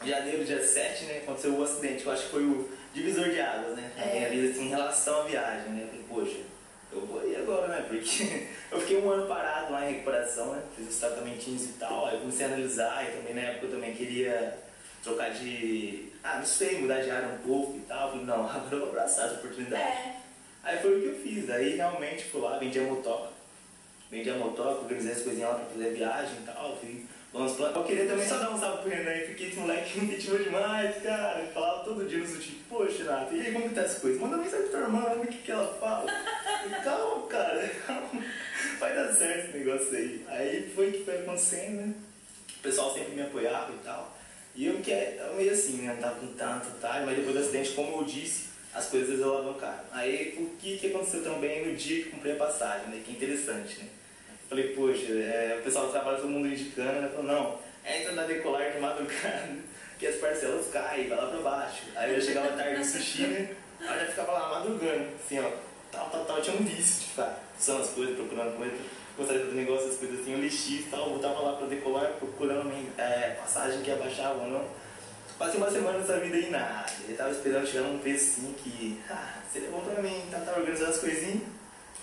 janeiro, 0.03 0.45
dia 0.45 0.65
7, 0.65 1.03
né, 1.03 1.17
aconteceu 1.19 1.53
o 1.53 1.63
acidente, 1.63 2.01
que 2.01 2.07
eu 2.07 2.13
acho 2.13 2.23
que 2.23 2.29
foi 2.29 2.43
o 2.43 2.69
divisor 2.93 3.29
de 3.29 3.39
águas, 3.39 3.75
né, 3.75 3.91
na 3.97 4.05
minha 4.05 4.29
vida, 4.29 4.51
assim, 4.51 4.65
em 4.65 4.69
relação 4.69 5.21
à 5.21 5.23
viagem, 5.23 5.69
né. 5.71 5.87
Falei, 5.87 6.05
poxa, 6.07 6.41
eu 6.91 7.05
vou 7.05 7.27
ir 7.27 7.35
agora, 7.37 7.67
né, 7.67 7.85
porque 7.87 8.47
eu 8.71 8.79
fiquei 8.81 8.97
um 8.97 9.09
ano 9.09 9.27
parado 9.27 9.71
lá 9.71 9.89
em 9.89 9.93
recuperação, 9.93 10.53
né, 10.53 10.61
fiz 10.75 10.89
os 10.89 10.97
tratamentinhos 10.97 11.63
e 11.63 11.73
tal, 11.73 12.07
aí 12.07 12.19
comecei 12.19 12.45
a 12.45 12.49
analisar, 12.49 13.03
e 13.03 13.17
também 13.17 13.33
na 13.33 13.41
época 13.41 13.67
eu 13.67 13.71
também 13.71 13.93
queria 13.93 14.57
trocar 15.03 15.31
de. 15.31 16.09
Ah, 16.23 16.37
não 16.37 16.45
sei, 16.45 16.79
mudar 16.79 17.01
de 17.01 17.09
área 17.09 17.29
um 17.29 17.37
pouco 17.39 17.77
e 17.77 17.81
tal. 17.81 18.11
Falei, 18.11 18.25
não, 18.25 18.45
agora 18.49 18.67
eu 18.71 18.79
vou 18.79 18.89
abraçar 18.89 19.25
essa 19.25 19.35
oportunidade. 19.35 19.83
É. 19.83 20.15
Aí 20.63 20.79
foi 20.79 20.97
o 20.97 21.01
que 21.01 21.07
eu 21.07 21.15
fiz. 21.15 21.49
Aí 21.49 21.75
realmente 21.75 22.25
fui 22.25 22.41
lá, 22.41 22.57
vendi 22.57 22.79
a 22.79 22.83
motoca. 22.83 23.31
Vendi 24.09 24.29
a 24.29 24.35
motoca, 24.35 24.81
organizei 24.81 25.13
as 25.13 25.21
coisinhas 25.21 25.49
lá 25.49 25.55
pra 25.55 25.65
fazer 25.65 25.87
a 25.87 25.93
viagem 25.93 26.37
e 26.41 26.45
tal. 26.45 26.77
Fui 26.77 27.05
planos 27.31 27.53
planos. 27.53 27.75
Eu 27.75 27.83
queria 27.83 28.05
também 28.05 28.27
só 28.27 28.37
dar 28.37 28.51
um 28.51 28.59
salve 28.59 28.81
pro 28.81 28.89
Renan 28.89 29.09
aí, 29.09 29.25
porque 29.27 29.43
esse 29.45 29.55
moleque 29.55 29.97
me 29.99 30.05
incentivou 30.07 30.39
demais, 30.39 31.01
cara. 31.01 31.39
Ele 31.39 31.51
falava 31.51 31.83
todo 31.83 32.07
dia 32.07 32.19
no 32.19 32.39
tipo, 32.39 32.63
poxa, 32.69 33.03
Nath, 33.03 33.31
e 33.31 33.41
aí 33.41 33.53
como 33.53 33.69
que 33.69 33.75
tá 33.75 33.81
as 33.81 33.97
coisas? 33.97 34.19
Manda 34.19 34.37
mensagem 34.37 34.67
pra 34.67 34.79
tua 34.79 34.87
irmã, 34.87 35.01
vamos 35.01 35.25
o 35.25 35.29
que, 35.29 35.37
que 35.37 35.51
ela 35.51 35.73
fala. 35.79 36.11
E, 36.65 36.83
calma, 36.83 37.27
cara, 37.27 37.67
calma. 37.87 38.25
Vai 38.79 38.95
dar 38.95 39.13
certo 39.13 39.49
esse 39.49 39.57
negócio 39.57 39.95
aí. 39.95 40.25
Aí 40.27 40.71
foi 40.75 40.89
o 40.89 40.91
que 40.91 41.05
foi 41.05 41.17
acontecendo, 41.19 41.87
né? 41.87 41.93
O 42.57 42.61
pessoal 42.61 42.93
sempre 42.93 43.15
me 43.15 43.21
apoiava 43.21 43.71
e 43.73 43.83
tal. 43.83 44.17
E 44.53 44.65
eu 44.65 44.79
que 44.81 44.91
é 44.91 45.31
meio 45.35 45.51
assim, 45.51 45.77
né? 45.83 45.97
Tava 45.99 46.15
com 46.15 46.27
tanto, 46.33 46.69
tá? 46.79 47.01
Mas 47.05 47.15
depois 47.15 47.35
do 47.35 47.41
acidente, 47.41 47.71
como 47.71 48.01
eu 48.01 48.03
disse, 48.03 48.49
as 48.73 48.87
coisas 48.87 49.21
alavancaram. 49.21 49.83
Aí 49.91 50.35
o 50.37 50.57
que, 50.57 50.77
que 50.77 50.87
aconteceu 50.87 51.23
também 51.23 51.65
no 51.65 51.75
dia 51.75 52.03
que 52.03 52.09
comprei 52.09 52.33
a 52.33 52.37
passagem, 52.37 52.87
né? 52.89 53.01
Que 53.05 53.11
interessante, 53.11 53.79
né? 53.79 53.87
Falei, 54.51 54.75
poxa, 54.75 55.13
é, 55.13 55.55
o 55.57 55.63
pessoal 55.63 55.85
do 55.85 55.93
trabalho, 55.93 56.17
todo 56.17 56.27
mundo 56.27 56.49
indicando, 56.49 56.99
né? 56.99 57.09
Falou, 57.15 57.23
não, 57.23 57.57
entra 57.89 58.11
na 58.11 58.23
decolar 58.23 58.69
de 58.69 58.81
madrugada, 58.81 59.55
que 59.97 60.05
as 60.05 60.17
parcelas 60.17 60.67
caem, 60.67 61.07
vai 61.07 61.17
lá 61.17 61.27
pra 61.27 61.39
baixo. 61.39 61.83
Aí 61.95 62.13
eu 62.13 62.19
chegava 62.19 62.49
tarde 62.57 62.79
no 62.79 62.83
sushi, 62.83 63.27
né? 63.27 63.55
Aí 63.79 63.87
eu 63.87 63.99
já 64.01 64.11
ficava 64.11 64.33
lá 64.33 64.59
madrugando, 64.59 65.07
assim, 65.15 65.39
ó, 65.39 65.49
tal, 65.89 66.09
tal, 66.09 66.25
tal, 66.25 66.41
tinha 66.41 66.57
um 66.57 66.65
vício 66.65 66.99
de 66.99 67.07
ficar 67.11 67.41
usando 67.57 67.81
as 67.81 67.89
coisas, 67.91 68.13
procurando 68.17 68.57
coisas 68.57 68.77
gostaria 69.17 69.45
do 69.45 69.53
negócio, 69.53 69.87
as 69.87 69.95
coisas 69.95 70.19
assim, 70.19 70.33
eu 70.33 70.39
lixi 70.39 70.79
e 70.79 70.87
tal, 70.91 71.11
voltava 71.11 71.39
lá 71.39 71.53
pra 71.53 71.67
decolar, 71.67 72.11
procurando 72.19 72.73
é, 72.97 73.37
passagem 73.41 73.81
que 73.81 73.91
abaixava 73.91 74.43
ou 74.43 74.47
não. 74.49 74.65
Passei 75.39 75.61
uma 75.61 75.71
semana 75.71 75.99
nessa 75.99 76.19
vida 76.19 76.35
aí 76.35 76.49
nada. 76.49 76.91
Ele 77.05 77.15
tava 77.15 77.31
esperando 77.31 77.65
chegar 77.65 77.87
num 77.87 77.99
preço 77.99 78.41
assim 78.41 78.53
que, 78.61 79.01
ah, 79.09 79.35
seria 79.51 79.69
bom 79.69 79.79
pra 79.79 80.03
mim, 80.03 80.27
tá, 80.29 80.39
tava 80.39 80.59
organizando 80.59 80.91
as 80.91 80.99
coisinhas. 80.99 81.43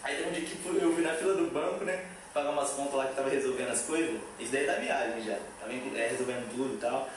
Aí 0.03 0.17
tem 0.17 0.29
um 0.29 0.33
dia 0.33 0.43
que 0.47 0.57
eu 0.65 0.95
fui 0.95 1.03
na 1.03 1.13
fila 1.13 1.35
do 1.35 1.51
banco, 1.51 1.85
né, 1.85 2.05
pagar 2.39 2.51
umas 2.51 2.71
contas 2.71 2.95
lá 2.95 3.07
que 3.07 3.17
tava 3.17 3.29
resolvendo 3.29 3.71
as 3.71 3.83
coisas. 3.83 4.21
Isso 4.39 4.53
daí 4.53 4.65
é 4.65 4.67
da 4.67 4.75
viagem 4.75 5.23
já, 5.23 5.39
tava 5.61 5.73
é, 5.73 6.09
resolvendo 6.09 6.51
tudo 6.55 6.75
e 6.75 6.79
tal. 6.79 7.09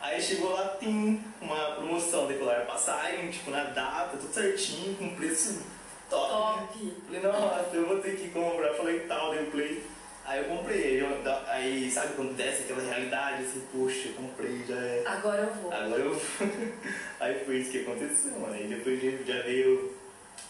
Aí 0.00 0.20
chegou 0.20 0.52
lá, 0.52 0.68
tem 0.78 1.24
uma 1.40 1.72
promoção, 1.72 2.26
decolar 2.26 2.66
passagem, 2.66 3.30
tipo, 3.30 3.50
na 3.50 3.64
data, 3.64 4.16
tudo 4.18 4.32
certinho, 4.32 4.94
com 4.96 5.16
preço 5.16 5.62
top. 6.10 6.28
top. 6.30 6.94
Falei, 7.06 7.22
nossa, 7.22 7.70
eu 7.72 7.86
vou 7.86 7.98
ter 8.00 8.16
que 8.16 8.28
comprar. 8.28 8.74
Falei, 8.74 9.00
tal, 9.00 9.30
dei 9.30 9.44
o 9.44 9.50
play. 9.50 9.82
Aí 10.26 10.40
eu 10.40 10.56
comprei, 10.56 11.00
eu, 11.00 11.08
aí 11.46 11.88
sabe 11.88 12.14
quando 12.14 12.36
desce 12.36 12.64
aquela 12.64 12.82
realidade, 12.82 13.44
assim, 13.44 13.62
poxa, 13.72 14.08
eu 14.08 14.14
comprei, 14.14 14.64
já 14.66 14.74
é. 14.74 15.04
Agora 15.06 15.42
eu 15.42 15.54
vou. 15.54 15.72
Agora 15.72 16.02
eu 16.02 16.14
vou. 16.14 16.20
aí 17.20 17.44
foi 17.44 17.58
isso 17.58 17.70
que 17.70 17.82
aconteceu, 17.82 18.32
mano. 18.32 18.52
Aí 18.52 18.66
depois 18.66 19.00
já 19.24 19.42
veio 19.42 19.65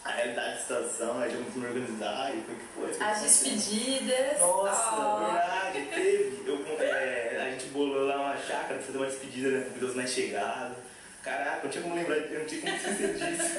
a 0.07 0.11
realidade 0.11 0.55
da 0.55 0.61
situação, 0.61 1.19
aí 1.19 1.31
comecei 1.31 1.53
a 1.55 1.59
me 1.59 1.67
organizar 1.67 2.33
e 2.33 2.41
foi 2.41 2.55
que 2.55 2.97
foi. 2.97 3.05
As 3.07 3.21
despedidas. 3.21 4.39
Nossa, 4.39 4.95
oh. 4.95 5.25
verdade, 5.25 5.81
teve. 5.93 6.43
Eu, 6.47 6.65
é, 6.79 7.37
a 7.45 7.51
gente 7.51 7.65
bolou 7.67 8.07
lá 8.07 8.15
uma 8.15 8.37
chácara 8.37 8.75
pra 8.75 8.83
fazer 8.83 8.97
uma 8.97 9.07
despedida, 9.07 9.49
né, 9.49 9.69
com 9.77 9.85
os 9.85 9.95
mais 9.95 10.09
chegados. 10.09 10.77
Caraca, 11.21 11.61
não 11.63 11.69
tinha 11.69 11.83
como 11.83 11.95
lembrar, 11.95 12.15
eu 12.15 12.39
não 12.39 12.45
tinha 12.45 12.61
como 12.61 12.73
esquecer 12.73 13.15
disso. 13.15 13.57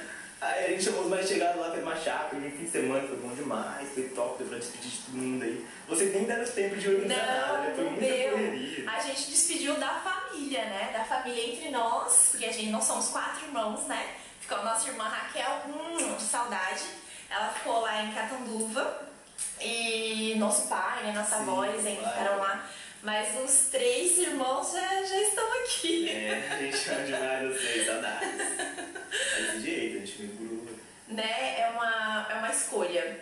Aí 0.40 0.66
a 0.66 0.68
gente 0.70 0.84
chamou 0.84 1.02
os 1.02 1.08
mais 1.08 1.26
chegados 1.26 1.60
lá, 1.60 1.70
fez 1.70 1.82
uma 1.82 1.96
chácara, 1.96 2.36
um 2.36 2.50
fim 2.50 2.64
de 2.64 2.70
semana, 2.70 3.08
foi 3.08 3.16
bom 3.16 3.34
demais, 3.34 3.88
foi 3.94 4.08
top, 4.08 4.38
deu 4.38 4.48
pra 4.48 4.58
despedir 4.58 4.90
de 4.90 4.98
todo 4.98 5.14
mundo 5.16 5.42
aí. 5.42 5.66
Vocês 5.88 6.12
nem 6.12 6.24
deram 6.24 6.44
tempo 6.44 6.76
de 6.76 6.88
organizar 6.88 7.26
não, 7.26 7.54
nada, 7.54 7.58
né? 7.68 7.72
Foi 7.74 7.84
muita 7.84 8.00
deu. 8.00 8.30
correria. 8.32 8.90
A 8.90 9.00
gente 9.00 9.30
despediu 9.30 9.74
da 9.76 9.88
família, 10.00 10.64
né? 10.66 10.90
Da 10.92 11.04
família 11.04 11.50
entre 11.50 11.70
nós, 11.70 12.28
porque 12.30 12.44
a 12.44 12.52
gente, 12.52 12.68
nós 12.68 12.84
somos 12.84 13.08
quatro 13.08 13.46
irmãos, 13.46 13.86
né? 13.86 14.16
Ficou 14.44 14.58
a 14.58 14.62
nossa 14.62 14.90
irmã 14.90 15.04
Raquel, 15.04 15.62
hum, 15.68 16.18
saudade. 16.20 16.82
Ela 17.30 17.48
ficou 17.48 17.80
lá 17.80 18.02
em 18.02 18.12
Catanduva. 18.12 19.08
E 19.58 20.34
nosso 20.36 20.68
pai, 20.68 21.02
né, 21.02 21.12
nossa 21.12 21.36
avó, 21.36 21.64
eles 21.64 21.86
ainda 21.86 22.06
ficaram 22.10 22.36
lá. 22.36 22.68
Mas 23.02 23.34
os 23.42 23.70
três 23.70 24.18
irmãos 24.18 24.70
já, 24.70 25.02
já 25.02 25.18
estão 25.22 25.50
aqui. 25.62 26.10
É, 26.10 26.46
a 26.52 26.58
gente 26.58 26.76
chama 26.76 27.06
demais 27.06 27.54
vocês, 27.54 27.86
saudades. 27.86 28.28
É 28.28 29.42
desse 29.42 29.60
jeito, 29.62 29.96
a 29.96 30.00
gente 30.00 30.22
me 30.22 30.28
gruda. 30.36 30.72
Né? 31.08 31.60
É 31.60 31.70
uma, 31.70 32.26
é 32.28 32.34
uma 32.34 32.50
escolha. 32.50 33.20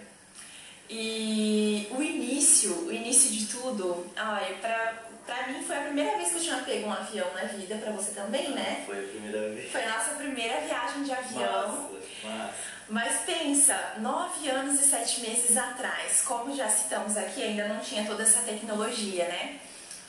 E 0.91 1.87
o 1.93 2.03
início, 2.43 2.75
o 2.87 2.93
início 2.93 3.31
de 3.31 3.47
tudo, 3.47 4.05
olha, 4.17 4.55
pra, 4.61 4.95
pra 5.25 5.47
mim 5.47 5.63
foi 5.65 5.77
a 5.77 5.83
primeira 5.83 6.17
vez 6.17 6.31
que 6.31 6.37
eu 6.39 6.43
tinha 6.43 6.57
pego 6.59 6.89
um 6.89 6.93
avião 6.93 7.33
na 7.35 7.45
vida, 7.45 7.77
pra 7.77 7.93
você 7.93 8.11
também, 8.13 8.51
né? 8.51 8.83
Foi 8.85 8.99
a 8.99 9.09
primeira 9.09 9.49
vez. 9.51 9.71
Foi 9.71 9.85
a 9.85 9.97
nossa 9.97 10.11
primeira 10.17 10.61
viagem 10.61 11.05
de 11.05 11.13
avião. 11.13 11.69
Massa, 11.69 11.91
massa. 12.25 12.55
Mas 12.89 13.21
pensa, 13.21 13.95
nove 13.99 14.51
anos 14.51 14.81
e 14.81 14.85
sete 14.85 15.21
meses 15.21 15.57
atrás, 15.57 16.23
como 16.27 16.55
já 16.55 16.69
citamos 16.69 17.17
aqui, 17.17 17.43
ainda 17.43 17.69
não 17.69 17.79
tinha 17.79 18.05
toda 18.05 18.25
essa 18.25 18.41
tecnologia, 18.41 19.25
né? 19.29 19.61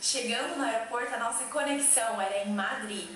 Chegando 0.01 0.57
no 0.57 0.63
aeroporto, 0.63 1.13
a 1.13 1.19
nossa 1.19 1.43
conexão 1.45 2.19
era 2.19 2.39
em 2.39 2.49
Madrid. 2.49 3.09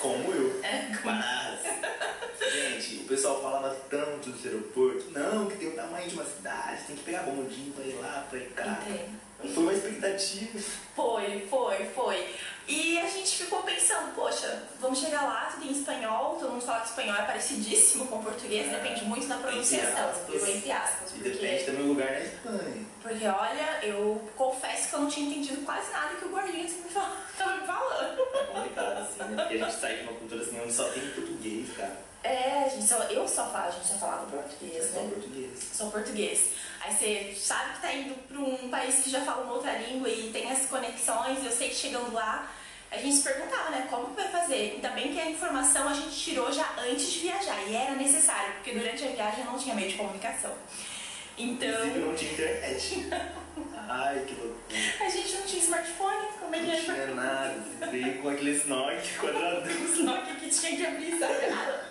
Como 0.00 0.32
eu. 0.32 0.60
É, 0.64 0.88
Mas, 1.04 1.60
gente, 2.50 2.96
o 2.96 3.04
pessoal 3.08 3.40
falava 3.42 3.74
tanto 3.90 4.30
desse 4.30 4.48
aeroporto. 4.48 5.10
Não, 5.10 5.46
que 5.46 5.56
tem 5.56 5.68
o 5.68 5.72
tamanho 5.76 6.08
de 6.08 6.14
uma 6.14 6.24
cidade, 6.24 6.82
tem 6.86 6.96
que 6.96 7.02
pegar 7.04 7.22
bondinho 7.22 7.72
pra 7.72 7.84
ir 7.84 7.94
lá, 8.00 8.26
pra 8.28 8.38
ir 8.38 8.48
cá. 8.50 8.78
Entendo. 8.86 9.22
Foi 9.54 9.62
uma 9.64 9.72
expectativa. 9.72 10.58
Foi, 10.94 11.46
foi, 11.50 11.84
foi. 11.86 12.34
E 12.68 12.96
a 13.00 13.08
gente 13.08 13.38
ficou 13.38 13.60
pensando, 13.64 14.14
poxa, 14.14 14.62
vamos 14.80 15.00
chegar 15.00 15.22
lá, 15.22 15.50
tudo 15.52 15.66
em 15.66 15.72
espanhol, 15.72 16.36
todo 16.38 16.52
mundo 16.52 16.64
fala 16.64 16.80
que 16.82 16.90
espanhol 16.90 17.16
é 17.16 17.22
parecidíssimo 17.22 18.06
com 18.06 18.22
português, 18.22 18.68
É. 18.72 18.76
depende 18.76 19.04
muito 19.04 19.26
da 19.26 19.34
Entre 19.34 19.48
pronunciação, 19.48 20.10
aspas. 20.10 20.28
viu? 20.44 20.46
Entre 20.56 20.70
aspas. 20.70 21.10
E 21.10 21.14
Porque, 21.14 21.28
depende 21.30 21.64
também 21.64 21.82
do 21.82 21.88
lugar 21.88 22.10
na 22.12 22.20
Espanha. 22.20 22.86
porque 23.02 23.26
olha, 23.26 23.80
eu 23.84 24.28
confesso 24.36 24.88
que 24.90 24.94
eu 24.94 25.00
não 25.00 25.08
tinha 25.08 25.28
entendido 25.28 25.60
quase 25.62 25.90
nada 25.90 26.14
que 26.14 26.24
o 26.24 26.28
gordinho 26.28 26.64
estava 26.64 27.56
me 27.56 27.66
falando. 27.66 28.20
É 28.32 28.44
complicado, 28.44 28.98
assim, 28.98 29.18
né? 29.34 29.42
Porque 29.42 29.54
a 29.54 29.58
gente 29.68 29.80
sai 29.80 29.96
de 29.96 30.02
uma 30.04 30.12
cultura 30.12 30.42
assim 30.42 30.60
onde 30.62 30.72
só 30.72 30.84
tem 30.84 31.02
português, 31.10 31.68
cara. 31.76 31.96
É, 32.24 32.64
a 32.64 32.68
gente 32.68 32.86
só, 32.86 33.02
eu 33.04 33.26
só 33.26 33.50
falo, 33.50 33.68
a 33.68 33.70
gente 33.70 33.86
só 33.86 33.94
falava 33.94 34.26
português, 34.26 34.90
só 34.92 35.00
né? 35.00 35.10
português. 35.12 35.68
Só 35.72 35.90
português. 35.90 36.50
Aí 36.80 36.94
você 36.94 37.34
sabe 37.36 37.74
que 37.74 37.80
tá 37.80 37.92
indo 37.92 38.14
para 38.28 38.38
um 38.38 38.70
país 38.70 39.02
que 39.02 39.10
já 39.10 39.22
fala 39.22 39.42
uma 39.44 39.54
outra 39.54 39.72
língua 39.78 40.08
e 40.08 40.30
tem 40.32 40.50
as 40.50 40.66
conexões. 40.66 41.44
Eu 41.44 41.50
sei 41.50 41.68
que 41.70 41.74
chegando 41.74 42.12
lá, 42.12 42.48
a 42.92 42.96
gente 42.98 43.16
se 43.16 43.22
perguntava, 43.22 43.70
né? 43.70 43.88
Como 43.90 44.14
vai 44.14 44.28
fazer? 44.28 44.72
Ainda 44.74 44.90
bem 44.90 45.12
que 45.12 45.20
a 45.20 45.30
informação 45.30 45.88
a 45.88 45.94
gente 45.94 46.16
tirou 46.16 46.52
já 46.52 46.74
antes 46.78 47.10
de 47.10 47.20
viajar. 47.20 47.60
E 47.66 47.74
era 47.74 47.94
necessário, 47.94 48.54
porque 48.54 48.72
durante 48.72 49.04
a 49.04 49.08
viagem 49.08 49.44
não 49.44 49.58
tinha 49.58 49.74
meio 49.74 49.88
de 49.88 49.96
comunicação. 49.96 50.52
Inclusive 51.36 51.88
Então, 51.88 52.06
não 52.06 52.14
tinha 52.14 52.32
internet. 52.32 53.08
Ai, 53.88 54.24
que 54.26 54.34
loucura. 54.34 54.60
a 55.00 55.08
gente 55.08 55.32
não 55.34 55.42
tinha 55.42 55.62
smartphone. 55.62 56.26
Como 56.40 56.54
é 56.54 56.58
que 56.58 56.64
Não 56.66 56.72
era? 56.72 56.82
tinha 56.82 57.06
nada. 57.14 57.54
Veio 57.90 58.22
com 58.22 58.28
aqueles 58.28 58.66
Nokia 58.66 59.00
quadradão. 59.20 59.62
Nokia 60.04 60.34
que 60.36 60.48
tinha 60.50 60.76
que 60.76 60.86
abrir 60.86 61.18
sagrado. 61.18 61.82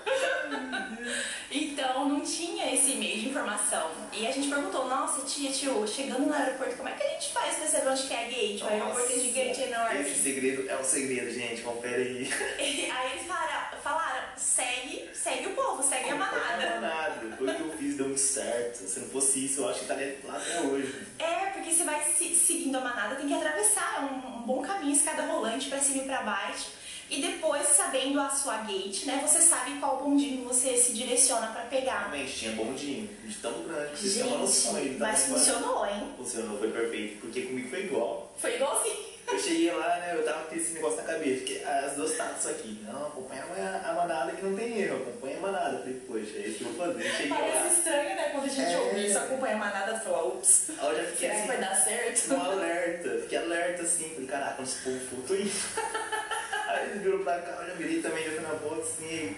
Então 1.52 2.08
não 2.08 2.22
tinha 2.22 2.74
esse 2.74 2.96
meio 2.96 3.20
de 3.20 3.30
informação. 3.30 3.92
E 4.14 4.26
a 4.26 4.32
gente 4.32 4.48
perguntou, 4.50 4.88
nossa 4.88 5.26
tia, 5.26 5.52
tio, 5.52 5.86
chegando 5.88 6.28
no 6.28 6.34
aeroporto, 6.34 6.76
como 6.78 6.90
é 6.90 6.94
que 6.94 7.04
a 7.04 7.10
gente 7.10 7.34
faz 7.34 7.56
pra 7.56 7.68
saber 7.68 7.90
onde 7.90 8.04
que 8.04 8.14
é 8.14 8.20
a 8.20 8.30
gate? 8.30 8.62
O 8.62 8.68
aeroporto 8.68 9.12
é 9.12 9.20
gigante, 9.20 9.62
enorme. 9.62 10.00
Esse 10.02 10.24
segredo 10.24 10.70
é 10.70 10.78
um 10.78 10.84
segredo, 10.84 11.32
gente. 11.32 11.62
Confere 11.62 12.02
aí. 12.02 12.32
Aí 12.92 13.12
eles 13.14 13.28
falaram, 13.28 13.78
falaram, 13.84 14.24
segue, 14.38 15.10
segue 15.14 15.48
o 15.48 15.52
povo, 15.52 15.84
segue 15.84 16.10
a 16.12 16.16
manada. 16.16 16.80
nada. 16.80 17.12
Foi 17.16 17.28
o 17.30 17.36
que 17.36 17.44
eu 17.44 17.56
fiz, 17.58 17.61
deu 18.02 18.08
muito 18.10 18.20
certo. 18.22 18.78
Se 18.88 19.00
não 19.00 19.08
fosse 19.10 19.46
isso, 19.46 19.62
eu 19.62 19.70
acho 19.70 19.80
que 19.80 19.86
estaria 19.86 20.18
lá 20.26 20.36
até 20.38 20.62
hoje. 20.62 21.08
É, 21.20 21.46
porque 21.52 21.72
você 21.72 21.84
vai 21.84 22.04
se- 22.04 22.36
seguindo 22.36 22.76
a 22.78 22.82
manada, 22.82 23.16
tem 23.16 23.28
que 23.28 23.34
atravessar 23.34 23.98
é 23.98 24.00
um, 24.02 24.38
um 24.40 24.42
bom 24.42 24.62
caminho, 24.62 24.94
escada 24.96 25.24
rolante 25.24 25.70
pra 25.70 25.80
cima 25.80 26.04
e 26.04 26.06
pra 26.06 26.22
baixo. 26.24 26.82
E 27.10 27.22
depois, 27.22 27.68
sabendo 27.68 28.22
a 28.22 28.30
sua 28.30 28.58
gate, 28.60 29.04
né, 29.06 29.20
você 29.22 29.42
sabe 29.42 29.72
qual 29.82 30.02
bondinho 30.02 30.46
você 30.48 30.78
se 30.78 30.94
direciona 30.94 31.48
pra 31.48 31.64
pegar. 31.64 32.08
Realmente, 32.08 32.40
tinha 32.40 32.52
bondinho. 32.54 33.10
De 33.26 33.36
tão 33.36 33.52
grande. 33.64 33.92
que 33.92 33.98
Vocês 34.00 34.14
têm 34.16 34.24
uma 34.28 34.38
noção 34.38 34.76
aí. 34.78 34.96
Tá? 34.98 35.08
mas 35.08 35.24
funcionou, 35.26 35.86
hein? 35.86 36.14
Funcionou, 36.18 36.58
foi 36.58 36.72
perfeito. 36.72 37.20
Porque 37.20 37.42
comigo 37.42 37.70
foi 37.70 37.82
igual. 37.86 38.34
Foi 38.38 38.56
igualzinho. 38.56 39.11
Eu 39.32 39.40
cheguei 39.40 39.72
lá, 39.72 39.98
né? 39.98 40.14
Eu 40.16 40.24
tava 40.26 40.44
com 40.46 40.56
esse 40.56 40.74
negócio 40.74 40.98
na 40.98 41.04
cabeça, 41.04 41.44
que 41.46 41.64
as 41.64 41.94
duas 41.94 42.16
taças 42.18 42.52
aqui. 42.52 42.80
Não, 42.86 43.08
acompanha 43.08 43.44
a 43.86 43.94
manada 43.94 44.32
que 44.34 44.44
não 44.46 44.56
tem 44.56 44.82
erro, 44.82 44.98
acompanha 44.98 45.38
a 45.38 45.40
manada. 45.40 45.76
Eu 45.76 45.80
Falei, 45.80 46.02
poxa, 46.08 46.38
é 46.38 46.42
isso 46.48 46.58
que 46.60 46.64
eu 46.66 46.74
vou 46.74 46.88
fazer. 46.88 47.04
Cheguei 47.10 47.28
Parece 47.30 47.58
lá. 47.58 47.68
estranho, 47.68 48.16
né, 48.16 48.30
quando 48.32 48.46
a 48.46 48.48
gente 48.50 48.74
É. 48.74 48.80
ouve 48.80 49.08
isso, 49.08 49.18
acompanha 49.18 49.56
a 49.56 49.60
manada 49.60 49.94
e 49.96 50.00
fala, 50.00 50.28
ups, 50.28 50.70
Aí 50.78 50.88
eu 50.90 50.96
já 50.98 51.04
fiquei 51.12 51.32
assim, 51.32 51.48
vai 51.48 51.58
dar 51.58 51.76
certo? 51.76 52.34
um 52.34 52.42
alerta. 52.42 53.10
Fiquei 53.22 53.38
alerta 53.38 53.82
assim. 53.84 54.10
Falei, 54.10 54.28
caraca, 54.28 54.54
quando 54.56 54.68
esse 54.68 54.78
povo 54.84 55.00
indo. 55.00 55.52
Aí 56.68 56.90
eles 56.90 57.02
viram 57.02 57.24
pra 57.24 57.40
cá, 57.40 57.58
eu 57.62 57.68
já 57.68 57.74
virei 57.76 58.02
também, 58.02 58.24
já 58.26 58.32
fui 58.32 58.40
na 58.42 58.50
volta 58.54 58.82
assim. 58.82 59.36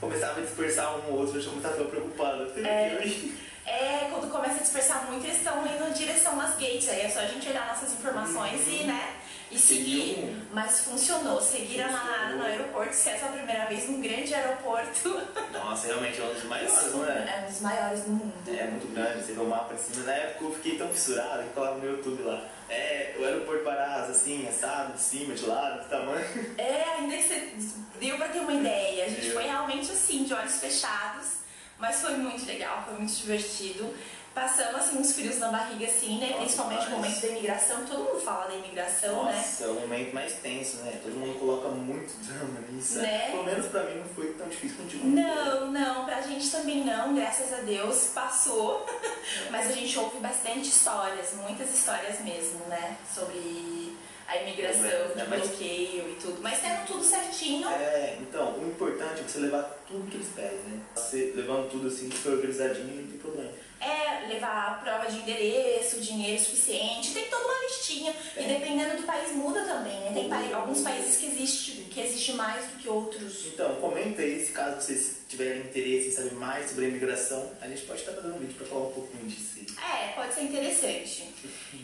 Começava 0.00 0.40
a 0.40 0.42
dispersar 0.44 0.98
um 0.98 1.12
ou 1.12 1.20
outro, 1.20 1.38
eu 1.38 1.42
já 1.42 1.50
ficar 1.50 1.70
preocupado. 1.70 2.48
Falei, 2.50 2.66
É. 2.66 3.46
É, 3.68 4.06
quando 4.10 4.30
começa 4.30 4.54
a 4.60 4.62
dispersar 4.62 5.04
muito, 5.10 5.24
eles 5.26 5.38
estão 5.38 5.66
indo 5.66 5.88
em 5.88 5.92
direção 5.92 6.40
às 6.40 6.50
gates. 6.54 6.88
Aí 6.88 7.00
é 7.00 7.08
só 7.08 7.18
a 7.18 7.26
gente 7.26 7.48
olhar 7.48 7.66
nossas 7.66 7.92
informações 7.94 8.60
e, 8.68 8.84
né, 8.84 9.15
e 9.50 9.58
seguir. 9.58 10.46
Mas 10.52 10.80
funcionou. 10.80 11.40
Seguir 11.40 11.82
a 11.82 11.90
manada 11.90 12.34
no 12.34 12.44
aeroporto, 12.44 12.94
se 12.94 13.08
é 13.08 13.16
a 13.16 13.28
primeira 13.28 13.66
vez 13.66 13.88
num 13.88 14.00
grande 14.00 14.34
aeroporto. 14.34 15.20
Nossa, 15.52 15.86
realmente 15.86 16.20
é 16.20 16.24
um 16.24 16.34
dos 16.34 16.44
maiores, 16.44 16.92
não 16.92 17.06
é? 17.06 17.18
É 17.18 17.44
um 17.44 17.50
dos 17.50 17.60
maiores 17.60 18.00
do 18.02 18.10
mundo. 18.10 18.34
É 18.48 18.66
muito 18.66 18.92
grande, 18.92 19.24
você 19.24 19.32
vê 19.32 19.40
o 19.40 19.48
mapa 19.48 19.74
em 19.74 19.78
cima. 19.78 20.04
Na 20.04 20.12
época 20.12 20.44
eu 20.44 20.54
fiquei 20.54 20.78
tão 20.78 20.88
fissurado 20.88 21.42
que 21.44 21.50
colava 21.50 21.78
no 21.78 21.86
YouTube 21.86 22.22
lá. 22.22 22.42
É, 22.68 23.14
o 23.18 23.24
aeroporto 23.24 23.62
Parás, 23.62 24.10
assim, 24.10 24.46
assado, 24.48 24.94
de 24.94 25.00
cima, 25.00 25.34
de 25.34 25.46
lado, 25.46 25.82
de 25.84 25.88
tamanho. 25.88 26.26
É, 26.58 26.84
ainda 26.98 27.16
que 27.16 27.22
você 27.22 27.52
deu 28.00 28.16
pra 28.16 28.28
ter 28.28 28.40
uma 28.40 28.52
ideia. 28.52 29.04
A 29.04 29.08
gente 29.08 29.30
foi 29.30 29.44
realmente 29.44 29.90
assim, 29.92 30.24
de 30.24 30.34
olhos 30.34 30.58
fechados, 30.58 31.36
mas 31.78 32.00
foi 32.00 32.16
muito 32.16 32.44
legal, 32.46 32.82
foi 32.84 32.94
muito 32.98 33.12
divertido. 33.14 33.94
Passamos 34.36 34.74
assim 34.74 34.98
uns 34.98 35.12
frios 35.14 35.38
na 35.38 35.48
barriga, 35.48 35.86
assim, 35.86 36.18
né? 36.18 36.26
Nossa, 36.26 36.40
Principalmente 36.40 36.78
no 36.80 36.84
demais. 36.84 37.00
momento 37.06 37.20
da 37.22 37.28
imigração. 37.28 37.86
Todo 37.86 37.98
mundo 38.00 38.20
fala 38.20 38.44
da 38.48 38.54
imigração, 38.54 39.24
né? 39.24 39.32
Nossa, 39.34 39.64
é 39.64 39.68
o 39.68 39.74
momento 39.80 40.14
mais 40.14 40.34
tenso, 40.34 40.76
né? 40.82 41.00
Todo 41.02 41.14
mundo 41.14 41.38
coloca 41.38 41.68
muito 41.68 42.12
drama 42.28 42.60
nisso. 42.68 42.98
Né? 42.98 43.30
Pelo 43.30 43.44
menos 43.44 43.66
pra 43.68 43.84
mim 43.84 43.94
não 43.98 44.08
foi 44.14 44.34
tão 44.34 44.46
difícil 44.46 44.76
contigo. 44.76 45.06
Não, 45.06 45.70
não, 45.70 46.04
pra 46.04 46.20
gente 46.20 46.50
também 46.50 46.84
não, 46.84 47.14
graças 47.14 47.50
a 47.50 47.62
Deus 47.62 48.10
passou. 48.14 48.84
Mas 49.50 49.70
a 49.70 49.72
gente 49.72 49.98
ouve 49.98 50.18
bastante 50.18 50.68
histórias, 50.68 51.32
muitas 51.32 51.72
histórias 51.72 52.20
mesmo, 52.20 52.58
né? 52.68 52.98
Sobre 53.14 53.95
a 54.28 54.36
imigração, 54.42 54.82
né? 55.14 55.24
de 55.24 55.30
Mas- 55.30 55.40
bloqueio 55.48 56.10
e 56.10 56.16
tudo. 56.20 56.38
Mas 56.42 56.60
tendo 56.60 56.86
tudo 56.86 57.04
certinho. 57.04 57.68
É, 57.68 58.16
então, 58.20 58.58
o 58.58 58.66
importante 58.68 59.20
é 59.20 59.22
você 59.28 59.38
levar 59.38 59.62
tudo 59.86 60.08
que 60.10 60.16
eles 60.16 60.28
pedem, 60.34 60.58
né? 60.66 60.80
Você 60.94 61.32
levando 61.36 61.70
tudo 61.70 61.88
assim, 61.88 62.10
super 62.10 62.32
organizadinho, 62.32 62.86
não 63.02 63.06
tem 63.08 63.18
problema. 63.18 63.50
É, 63.78 64.26
levar 64.28 64.68
a 64.68 64.74
prova 64.82 65.06
de 65.06 65.18
endereço, 65.18 66.00
dinheiro 66.00 66.42
suficiente, 66.42 67.12
tem 67.12 67.26
toda 67.28 67.44
uma 67.44 67.60
listinha. 67.68 68.12
E 68.36 68.40
É. 68.40 68.58
dependendo 68.58 68.96
do 68.96 69.02
país 69.04 69.32
muda 69.32 69.60
também, 69.64 70.00
né? 70.00 70.12
Tem 70.14 70.52
alguns 70.54 70.80
países 70.80 71.18
que 71.18 71.26
existe, 71.26 71.72
que 71.90 72.00
existe 72.00 72.32
mais 72.32 72.64
do 72.66 72.78
que 72.78 72.88
outros. 72.88 73.46
Então, 73.46 73.74
comenta 73.76 74.22
aí 74.22 74.44
se 74.44 74.52
caso 74.52 74.80
vocês 74.80 75.16
tiverem 75.36 75.60
interesse 75.60 76.08
em 76.08 76.10
saber 76.10 76.32
mais 76.34 76.70
sobre 76.70 76.86
a 76.86 76.88
imigração. 76.88 77.52
A 77.60 77.68
gente 77.68 77.82
pode 77.82 78.00
estar 78.00 78.12
fazendo 78.12 78.36
um 78.36 78.38
vídeo 78.38 78.54
pra 78.54 78.66
falar 78.66 78.88
um 78.88 78.92
pouquinho 78.92 79.26
disso. 79.26 79.60
É, 79.78 80.12
pode 80.14 80.34
ser 80.34 80.42
interessante. 80.42 81.34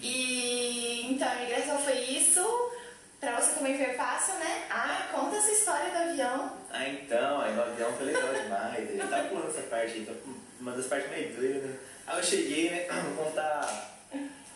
E 0.00 1.06
então 1.10 1.28
a 1.28 1.42
imigração 1.42 1.78
foi 1.78 1.98
isso. 1.98 2.42
Pra 3.20 3.38
você 3.38 3.54
também 3.54 3.76
foi 3.76 3.94
fácil, 3.94 4.34
né? 4.34 4.66
Ah, 4.68 5.08
conta 5.12 5.36
essa 5.36 5.52
história 5.52 5.90
do 5.90 6.10
avião. 6.10 6.58
Ah, 6.70 6.88
então, 6.88 7.40
aí 7.40 7.54
no 7.54 7.62
avião 7.62 7.92
foi 7.92 8.06
legal 8.06 8.34
demais. 8.34 8.98
Eu 8.98 9.08
tava 9.08 9.28
pulando 9.28 9.50
essa 9.50 9.62
parte 9.62 9.92
aí, 9.92 10.06
tá 10.06 10.12
uma 10.58 10.72
das 10.72 10.86
partes 10.86 11.10
mais 11.10 11.36
doidas, 11.36 11.62
né? 11.62 11.76
Aí 12.06 12.18
eu 12.18 12.24
cheguei, 12.24 12.70
né? 12.70 12.86
Vou 13.14 13.26
contar. 13.26 13.90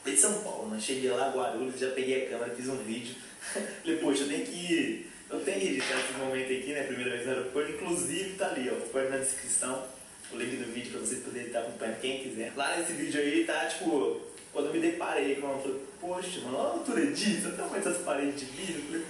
De 0.04 0.16
São 0.16 0.40
Paulo, 0.42 0.68
né? 0.68 0.80
Cheguei 0.80 1.10
lá, 1.10 1.30
Guarulhos, 1.30 1.80
já 1.80 1.90
peguei 1.90 2.26
a 2.26 2.30
câmera, 2.30 2.54
fiz 2.54 2.68
um 2.68 2.76
vídeo. 2.76 3.16
Falei, 3.82 3.98
poxa, 3.98 4.22
eu 4.22 4.28
tenho 4.28 4.46
que. 4.46 5.10
Eu 5.28 5.40
tenho 5.40 5.60
que 5.60 5.66
registrar 5.66 5.98
esse 5.98 6.12
momento 6.14 6.52
aqui, 6.52 6.72
né? 6.72 6.82
Primeira 6.84 7.10
vez 7.10 7.26
no 7.26 7.32
aeroporto. 7.32 7.72
Inclusive, 7.72 8.34
tá 8.36 8.46
ali, 8.46 8.70
ó. 8.70 8.74
Vou 8.74 8.88
pôr 8.88 9.10
na 9.10 9.16
descrição 9.18 9.84
o 10.32 10.36
link 10.36 10.56
do 10.56 10.72
vídeo 10.72 10.92
pra 10.92 11.00
vocês 11.00 11.22
poderem 11.22 11.48
estar 11.48 11.60
acompanhando 11.60 12.00
quem 12.00 12.22
quiser. 12.22 12.52
Lá 12.56 12.76
nesse 12.76 12.92
vídeo 12.92 13.20
aí 13.20 13.44
tá, 13.44 13.66
tipo, 13.66 14.20
quando 14.52 14.66
eu 14.66 14.72
me 14.72 14.80
deparei 14.80 15.36
com 15.36 15.48
ela, 15.48 15.56
eu 15.56 15.62
falei, 15.62 15.80
poxa, 16.00 16.40
mano, 16.42 16.58
olha 16.58 16.68
a 16.68 16.72
altura 16.72 17.06
disso, 17.06 17.46
olha 17.46 17.54
o 17.54 17.56
tamanho 17.56 17.84
dessas 17.84 18.02
paredes 18.02 18.40
de 18.40 18.46
vidro. 18.46 19.04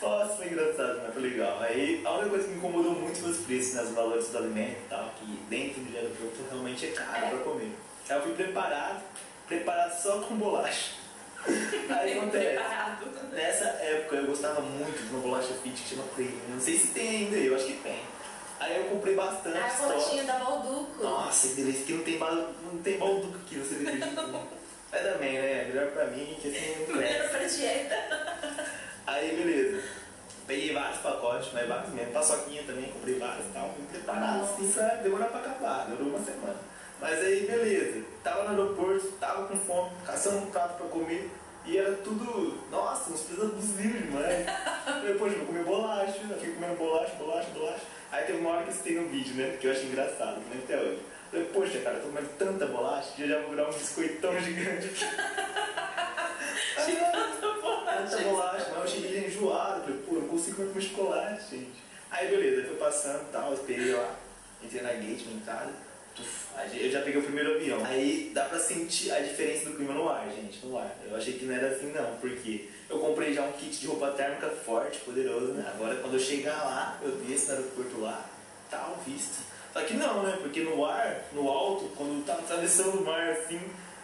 Nossa, 0.00 0.34
foi 0.38 0.46
engraçado, 0.46 1.00
mas 1.04 1.12
foi 1.14 1.22
legal. 1.22 1.60
Aí 1.60 2.00
a 2.04 2.12
única 2.14 2.30
coisa 2.30 2.44
que 2.44 2.50
me 2.50 2.56
incomodou 2.58 2.92
muito 2.92 3.18
foi 3.20 3.30
os 3.30 3.38
preços, 3.38 3.74
né? 3.74 3.82
Os 3.82 3.90
valores 3.90 4.28
do 4.28 4.38
alimento 4.38 4.76
e 4.86 4.88
tal, 4.88 5.14
que 5.18 5.24
dentro 5.48 5.80
do 5.82 5.96
aeroporto 5.96 6.36
realmente 6.50 6.86
é 6.86 6.90
caro 6.90 7.26
É. 7.26 7.30
pra 7.30 7.38
comer. 7.40 7.70
Aí 8.08 8.16
eu 8.16 8.22
fui 8.22 8.34
preparado, 8.34 9.02
preparado 9.48 10.00
só 10.02 10.20
com 10.20 10.36
bolacha. 10.36 11.01
Aí 11.90 12.18
acontece. 12.18 12.58
Nessa 13.32 13.64
época 13.64 14.16
eu 14.16 14.26
gostava 14.26 14.60
muito 14.60 15.02
de 15.02 15.10
uma 15.10 15.20
bolacha 15.20 15.54
fit 15.62 15.82
que 15.82 15.88
chama 15.90 16.04
Play. 16.14 16.38
Não 16.48 16.60
sei 16.60 16.78
se 16.78 16.88
tem 16.88 17.08
ainda, 17.08 17.36
eu 17.36 17.54
acho 17.54 17.66
que 17.66 17.72
tem. 17.74 18.00
Aí 18.60 18.76
eu 18.76 18.84
comprei 18.84 19.14
bastante. 19.14 19.58
Ah, 19.58 19.66
a 19.66 19.86
bolachinha 19.86 20.24
da 20.24 20.34
Balduco. 20.34 21.02
Nossa, 21.02 21.48
que 21.48 21.54
delícia, 21.54 21.84
que 21.84 21.92
não 21.94 22.04
tem, 22.04 22.18
não 22.18 22.78
tem 22.82 22.98
balduco 22.98 23.38
aqui, 23.38 23.56
você 23.56 23.74
acredita? 23.74 24.22
Mas 24.92 25.02
também, 25.02 25.32
né? 25.32 25.64
Melhor 25.64 25.86
pra 25.92 26.06
mim 26.06 26.36
que 26.40 26.48
assim 26.48 26.76
não 26.80 26.94
conhece. 26.94 27.28
pra 27.28 27.44
dieta. 27.44 28.58
Aí, 29.06 29.36
beleza. 29.36 29.82
Peguei 30.46 30.74
vários 30.74 30.98
pacotes, 30.98 31.52
mas 31.52 31.66
vários 31.66 31.94
mesmo. 31.94 32.12
Paçoquinha 32.12 32.62
também, 32.64 32.90
comprei 32.92 33.18
vários 33.18 33.46
e 33.46 33.48
tal. 33.50 33.72
Fui 33.74 33.86
preparado 33.86 34.42
assim 34.42 34.70
pra 34.70 34.96
demorar 34.96 35.26
pra 35.26 35.40
acabar. 35.40 35.86
Demorou 35.86 36.08
uma 36.08 36.24
semana. 36.24 36.56
Mas 37.02 37.18
aí, 37.18 37.46
beleza. 37.46 38.04
Tava 38.22 38.44
no 38.44 38.50
aeroporto, 38.50 39.08
tava 39.18 39.48
com 39.48 39.56
fome, 39.56 39.90
caçando 40.06 40.38
um 40.38 40.50
prato 40.52 40.76
pra 40.76 40.86
comer. 40.86 41.28
E 41.64 41.76
era 41.76 41.92
tudo, 41.96 42.58
nossa, 42.70 43.10
uns 43.10 43.22
preços 43.22 43.44
abusivos 43.44 44.02
demais. 44.02 44.46
Falei, 44.84 45.14
poxa, 45.14 45.36
vou 45.36 45.46
comer 45.46 45.64
bolacha. 45.64 46.20
Eu 46.30 46.36
fiquei 46.36 46.54
comendo 46.54 46.76
bolacha, 46.76 47.14
bolacha, 47.16 47.50
bolacha. 47.50 47.82
Aí 48.12 48.24
teve 48.24 48.38
uma 48.38 48.50
hora 48.50 48.62
que 48.62 48.70
eu 48.70 48.74
citei 48.74 49.00
no 49.00 49.08
vídeo, 49.08 49.34
né? 49.34 49.56
Que 49.60 49.66
eu 49.66 49.72
achei 49.72 49.86
engraçado, 49.86 50.40
que 50.42 50.48
nem 50.54 50.62
até 50.62 50.80
hoje. 50.80 51.02
Falei, 51.30 51.46
poxa, 51.46 51.80
cara, 51.80 51.96
eu 51.96 52.02
tô 52.02 52.08
comendo 52.08 52.28
tanta 52.38 52.66
bolacha, 52.66 53.12
que 53.16 53.22
eu 53.22 53.28
já 53.28 53.40
vou 53.40 53.50
virar 53.50 53.68
um 53.68 53.72
biscoitão 53.72 54.38
gigante. 54.38 54.88
De 54.88 55.04
tanta 56.96 57.52
bolacha. 57.60 58.10
Tanta 58.10 58.22
bolacha, 58.22 58.66
mas 58.70 58.78
eu 58.78 58.86
cheguei 58.88 59.26
enjoado. 59.26 59.80
Falei, 59.82 59.98
pô, 60.06 60.14
eu 60.14 60.20
não 60.20 60.28
consigo 60.28 60.56
comer 60.56 60.72
com 60.72 60.80
chocolate, 60.80 61.50
gente. 61.50 61.82
Aí, 62.12 62.28
beleza, 62.28 62.68
foi 62.68 62.76
passando 62.76 63.22
e 63.22 63.32
tal, 63.32 63.48
eu 63.48 63.54
esperei 63.54 63.92
lá. 63.92 64.14
Entrei 64.62 64.82
na 64.82 64.92
gate, 64.92 65.26
minha. 65.26 65.42
Eu 66.74 66.90
já 66.90 67.00
peguei 67.02 67.20
o 67.20 67.24
primeiro 67.24 67.54
avião. 67.56 67.84
Aí 67.84 68.30
dá 68.34 68.44
pra 68.44 68.58
sentir 68.58 69.10
a 69.10 69.20
diferença 69.20 69.66
do 69.70 69.76
clima 69.76 69.94
no 69.94 70.08
ar, 70.08 70.26
gente, 70.34 70.64
no 70.64 70.78
ar. 70.78 70.94
Eu 71.08 71.16
achei 71.16 71.34
que 71.34 71.44
não 71.44 71.54
era 71.54 71.68
assim 71.68 71.90
não, 71.92 72.16
porque 72.20 72.68
eu 72.88 72.98
comprei 72.98 73.32
já 73.34 73.42
um 73.42 73.52
kit 73.52 73.80
de 73.80 73.86
roupa 73.86 74.10
térmica 74.10 74.48
forte, 74.48 74.98
poderoso, 75.00 75.52
né? 75.52 75.70
Agora 75.74 75.96
quando 75.96 76.14
eu 76.14 76.20
chegar 76.20 76.62
lá, 76.64 76.98
eu 77.02 77.12
desço 77.16 77.46
no 77.52 77.52
aeroporto 77.58 78.00
lá, 78.00 78.24
tal, 78.70 78.98
visto. 79.06 79.42
Só 79.72 79.80
que 79.82 79.94
não, 79.94 80.22
né? 80.22 80.38
Porque 80.40 80.60
no 80.60 80.84
ar, 80.84 81.22
no 81.32 81.48
alto, 81.48 81.86
quando 81.96 82.24
tá 82.24 82.34
atravessando 82.34 83.00
o 83.00 83.04
mar 83.04 83.30
assim, 83.30 83.60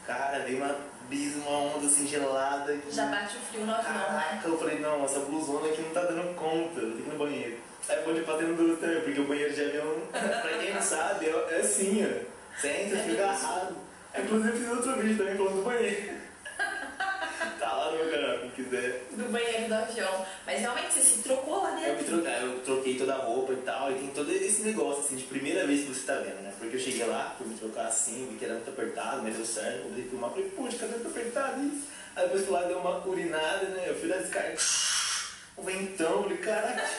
cara, 0.07 0.38
veio 0.41 0.57
uma 0.59 0.75
brisa, 1.09 1.38
uma 1.41 1.59
onda 1.77 1.87
assim 1.87 2.07
gelada. 2.07 2.75
que- 2.77 2.91
Já 2.91 3.07
bate 3.07 3.37
o 3.37 3.41
frio 3.41 3.67
no 3.67 3.75
avião, 3.75 3.93
né? 4.12 4.41
Eu 4.45 4.59
falei, 4.59 4.79
não, 4.79 5.05
essa 5.05 5.21
blusona 5.21 5.69
aqui 5.69 5.83
não 5.83 5.91
tá 5.91 6.03
dando 6.05 6.35
conta, 6.35 6.81
eu 6.81 6.91
tenho 6.93 7.03
que 7.03 7.09
ir 7.09 7.12
no 7.12 7.19
banheiro. 7.19 7.59
Aí 7.88 7.97
pode 8.04 8.21
fazendo 8.23 8.57
dúvida 8.57 8.76
também, 8.78 9.00
porque 9.02 9.21
o 9.21 9.25
banheiro 9.25 9.54
de 9.54 9.62
avião, 9.62 9.95
pra 10.12 10.59
quem 10.59 10.75
não 10.75 10.83
sabe, 10.83 11.26
é, 11.26 11.47
é 11.50 11.57
assim, 11.61 12.04
ó. 12.04 12.59
Você 12.61 12.68
entra, 12.68 12.99
É 12.99 13.02
fica 13.02 13.23
agarrado. 13.25 13.76
Inclusive 14.18 14.49
eu 14.49 14.57
fiz 14.57 14.68
outro 14.87 15.00
vídeo 15.02 15.16
também 15.18 15.37
falando 15.37 15.57
do 15.57 15.62
banheiro. 15.62 16.18
tá 17.59 17.73
lá 17.73 17.92
no 17.92 17.99
meu 17.99 18.11
canal, 18.11 18.38
quem 18.40 18.50
quiser. 18.50 19.02
Do 19.12 19.33
banheiro 19.33 19.68
do 19.68 19.75
avião. 19.75 20.26
Mas 20.45 20.61
realmente 20.61 20.92
você 20.92 21.00
se 21.00 21.23
trocou 21.23 21.62
lá 21.62 21.71
Eu, 21.71 21.95
me 21.95 22.02
dentro. 22.02 22.04
troquei, 22.23 22.42
eu 22.42 22.61
troquei 22.61 22.99
toda 22.99 23.14
a 23.14 23.18
roupa 23.18 23.52
e 23.52 23.57
tal, 23.59 23.90
e 23.92 23.95
tem 23.95 24.09
todo 24.09 24.30
esse 24.33 24.62
negócio, 24.62 25.04
assim, 25.04 25.16
de 25.16 25.25
primeira 25.25 25.66
vez 25.66 25.83
que 25.87 25.95
você 25.95 26.07
tá 26.07 26.14
vendo, 26.16 26.42
né? 26.42 26.52
Porque 26.59 26.76
eu 26.76 26.80
cheguei 26.80 27.07
lá, 27.07 27.35
fui 27.38 27.47
me 27.47 27.54
trocar 27.57 27.87
assim, 27.87 28.28
vi 28.33 28.38
que 28.38 28.45
era 28.45 28.54
muito 28.54 28.71
apertado, 28.71 29.23
mas 29.23 29.37
deu 29.37 29.47
certo, 29.47 29.83
comecei 29.83 30.04
a 30.07 30.09
filmar, 30.09 30.30
falei, 30.30 30.50
putz, 30.50 30.78
cadê 30.80 30.92
muito 30.95 31.09
apertado 31.09 31.62
isso? 31.64 31.87
Aí 32.16 32.25
depois 32.25 32.45
fui 32.45 32.52
lá, 32.54 32.62
deu 32.64 32.78
uma 32.78 33.07
urinada, 33.07 33.66
né? 33.68 33.85
Eu 33.87 33.95
fui 33.95 34.09
lá 34.09 34.16
descarga, 34.16 34.57
um 35.59 35.62
ventão, 35.62 36.23
falei, 36.25 36.38
caraca, 36.38 36.83
que 36.83 36.99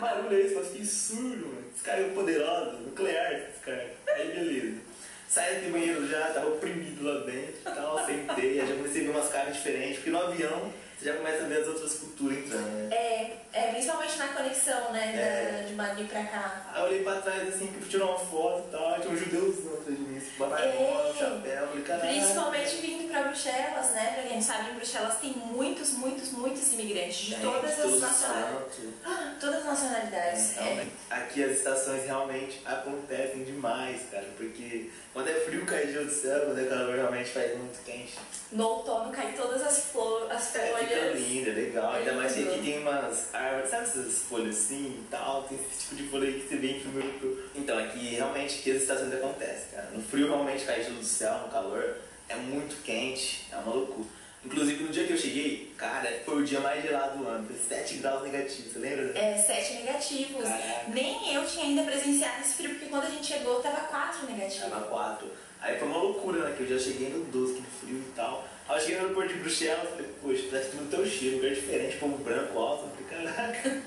barulho 0.00 0.36
é 0.36 0.40
esse? 0.40 0.54
Eu 0.54 0.64
fiquei 0.64 0.84
surdo, 0.84 1.46
mano. 1.46 1.70
Descarga 1.72 2.08
poderosa, 2.10 2.72
nuclear 2.72 3.32
essa 3.32 3.46
descarga. 3.52 3.90
Aí 4.08 4.28
beleza. 4.28 4.78
Saí 5.28 5.60
do 5.60 5.70
banheiro 5.72 6.08
já, 6.08 6.32
tava 6.32 6.48
oprimido 6.48 7.04
lá 7.04 7.20
dentro 7.24 7.54
e 7.60 7.62
tal, 7.62 8.04
sentei, 8.04 8.56
já 8.66 8.74
comecei 8.74 9.02
a 9.02 9.04
ver 9.04 9.10
umas 9.10 9.28
caras 9.28 9.54
diferentes, 9.54 9.96
porque 9.98 10.10
no 10.10 10.18
avião 10.20 10.72
você 10.98 11.04
já 11.04 11.14
começa 11.14 11.44
a 11.44 11.46
ver 11.46 11.60
as 11.60 11.68
outras 11.68 11.94
culturas 11.94 12.36
entrando, 12.38 12.66
né? 12.88 12.88
É, 12.96 13.36
é, 13.52 13.62
principalmente 13.70 14.18
na 14.18 14.26
conexão, 14.28 14.92
né? 14.92 15.12
É. 15.14 15.52
da- 15.62 15.68
de 15.68 15.74
Madrid 15.74 16.08
pra 16.08 16.24
cá. 16.24 16.72
Aí 16.74 16.80
eu 16.82 16.86
olhei 16.88 17.02
pra 17.04 17.20
trás 17.22 17.48
assim, 17.48 17.68
que 17.68 17.80
eu 17.80 17.88
tirar 17.88 18.06
uma 18.06 18.18
foto 18.18 18.66
e 18.68 18.70
tal, 18.72 19.00
tinha 19.00 19.14
um 19.14 19.16
judeuzão 19.16 19.74
atrás 19.74 19.96
de 19.96 20.02
mim, 20.02 20.09
esse 20.09 20.09
banana, 20.46 20.72
É. 20.72 21.14
chapéu, 21.18 21.68
caralho. 21.86 22.08
Principalmente 22.12 22.76
vindo 22.76 23.10
pra 23.10 23.22
Bruxelas, 23.24 23.90
né? 23.92 24.12
Pra 24.14 24.22
quem 24.30 24.40
sabe, 24.40 24.70
em 24.70 24.74
Bruxelas 24.74 25.18
tem 25.20 25.30
muitos, 25.32 25.90
muitos, 25.94 26.30
muitos 26.32 26.72
imigrantes 26.72 27.16
de 27.16 27.30
Gente, 27.30 27.42
todas 27.42 27.78
as 27.80 28.00
nacionalidades. 28.00 28.78
Ah, 29.04 29.34
Todas 29.40 29.58
as 29.60 29.64
nacionalidades. 29.64 30.56
É. 30.58 30.62
Realmente. 30.62 30.90
Aqui 31.10 31.44
as 31.44 31.52
estações 31.52 32.04
realmente 32.04 32.60
acontecem 32.64 33.44
demais, 33.44 34.02
cara, 34.10 34.26
porque 34.36 34.90
quando 35.12 35.28
é 35.28 35.34
frio 35.34 35.64
cai 35.66 35.90
gelo 35.90 36.04
do 36.06 36.12
céu, 36.12 36.40
quando 36.46 36.60
é 36.60 36.64
calor 36.64 36.94
realmente 36.94 37.30
faz 37.30 37.56
muito 37.58 37.82
quente. 37.84 38.14
No 38.52 38.64
outono 38.66 39.10
cai 39.12 39.32
todas 39.32 39.62
as, 39.62 39.78
flor, 39.86 40.30
as 40.30 40.54
É, 40.56 40.60
fica 40.76 40.78
folhas. 40.96 41.14
lindo, 41.20 41.50
é 41.50 41.52
legal. 41.52 41.92
Ainda 41.92 42.12
mais 42.14 42.32
que 42.34 42.48
aqui 42.48 42.60
tem 42.62 42.78
umas 42.80 43.32
árvores, 43.34 43.70
sabe 43.70 43.82
essas 43.84 44.18
folhas 44.22 44.56
assim 44.56 45.00
e 45.04 45.06
tal? 45.10 45.44
Tem 45.44 45.56
esse 45.58 45.80
tipo 45.88 45.94
de 45.96 46.08
folha 46.08 46.26
aí 46.28 46.40
que 46.40 46.48
você 46.48 46.56
vê 46.56 46.66
em 46.72 46.80
filme 46.80 47.00
europeu. 47.04 47.38
Então, 47.54 47.78
aqui 47.78 48.14
realmente 48.16 48.58
aqui 48.58 48.72
as 48.72 48.82
estações 48.82 49.12
acontecem, 49.14 49.66
cara. 49.72 49.88
No 49.92 50.02
frio 50.02 50.28
realmente 50.34 50.64
cai 50.64 50.82
gelo 50.82 50.96
do 50.96 51.04
céu, 51.04 51.38
no 51.40 51.48
calor 51.48 51.96
é 52.28 52.36
muito 52.36 52.82
quente, 52.82 53.46
é 53.52 53.56
uma 53.56 53.74
loucura. 53.74 54.08
Inclusive 54.42 54.84
no 54.84 54.90
dia 54.90 55.06
que 55.06 55.12
eu 55.12 55.18
cheguei, 55.18 55.74
cara, 55.76 56.22
foi 56.24 56.42
o 56.42 56.44
dia 56.44 56.60
mais 56.60 56.82
gelado 56.82 57.18
do 57.18 57.28
ano, 57.28 57.46
foi 57.46 57.56
7 57.56 57.96
graus 57.98 58.22
negativos, 58.22 58.72
você 58.72 58.78
lembra? 58.78 59.18
É, 59.18 59.36
sete 59.36 59.74
negativos. 59.74 60.44
Caraca. 60.44 60.84
Nem 60.88 61.34
eu 61.34 61.44
tinha 61.44 61.66
ainda 61.66 61.82
presenciado 61.82 62.40
esse 62.40 62.54
frio, 62.54 62.70
porque 62.70 62.86
quando 62.86 63.04
a 63.04 63.10
gente 63.10 63.26
chegou 63.26 63.60
tava 63.60 63.80
quatro 63.80 64.26
negativos. 64.26 64.70
Tava 64.70 64.86
4. 64.86 65.30
Aí 65.60 65.78
foi 65.78 65.88
uma 65.88 65.98
loucura, 65.98 66.48
né? 66.48 66.54
Que 66.56 66.62
eu 66.62 66.68
já 66.68 66.78
cheguei 66.82 67.10
no 67.10 67.24
12, 67.26 67.54
que 67.54 67.62
frio 67.62 67.98
e 67.98 68.12
tal. 68.16 68.48
Aí 68.66 68.76
eu 68.76 68.80
cheguei 68.80 68.96
no 68.96 69.02
aeroporto 69.02 69.34
de 69.34 69.40
Bruxelas, 69.40 69.90
falei, 69.90 70.06
poxa, 70.22 70.44
parece 70.50 70.70
tudo 70.70 70.90
teu 70.90 71.04
cheiro, 71.04 71.36
lugar 71.36 71.54
diferente, 71.54 71.96
povo 71.98 72.16
branco, 72.18 72.58
alto. 72.58 72.84
Eu 72.84 73.06
falei, 73.06 73.32
caraca. 73.34 73.82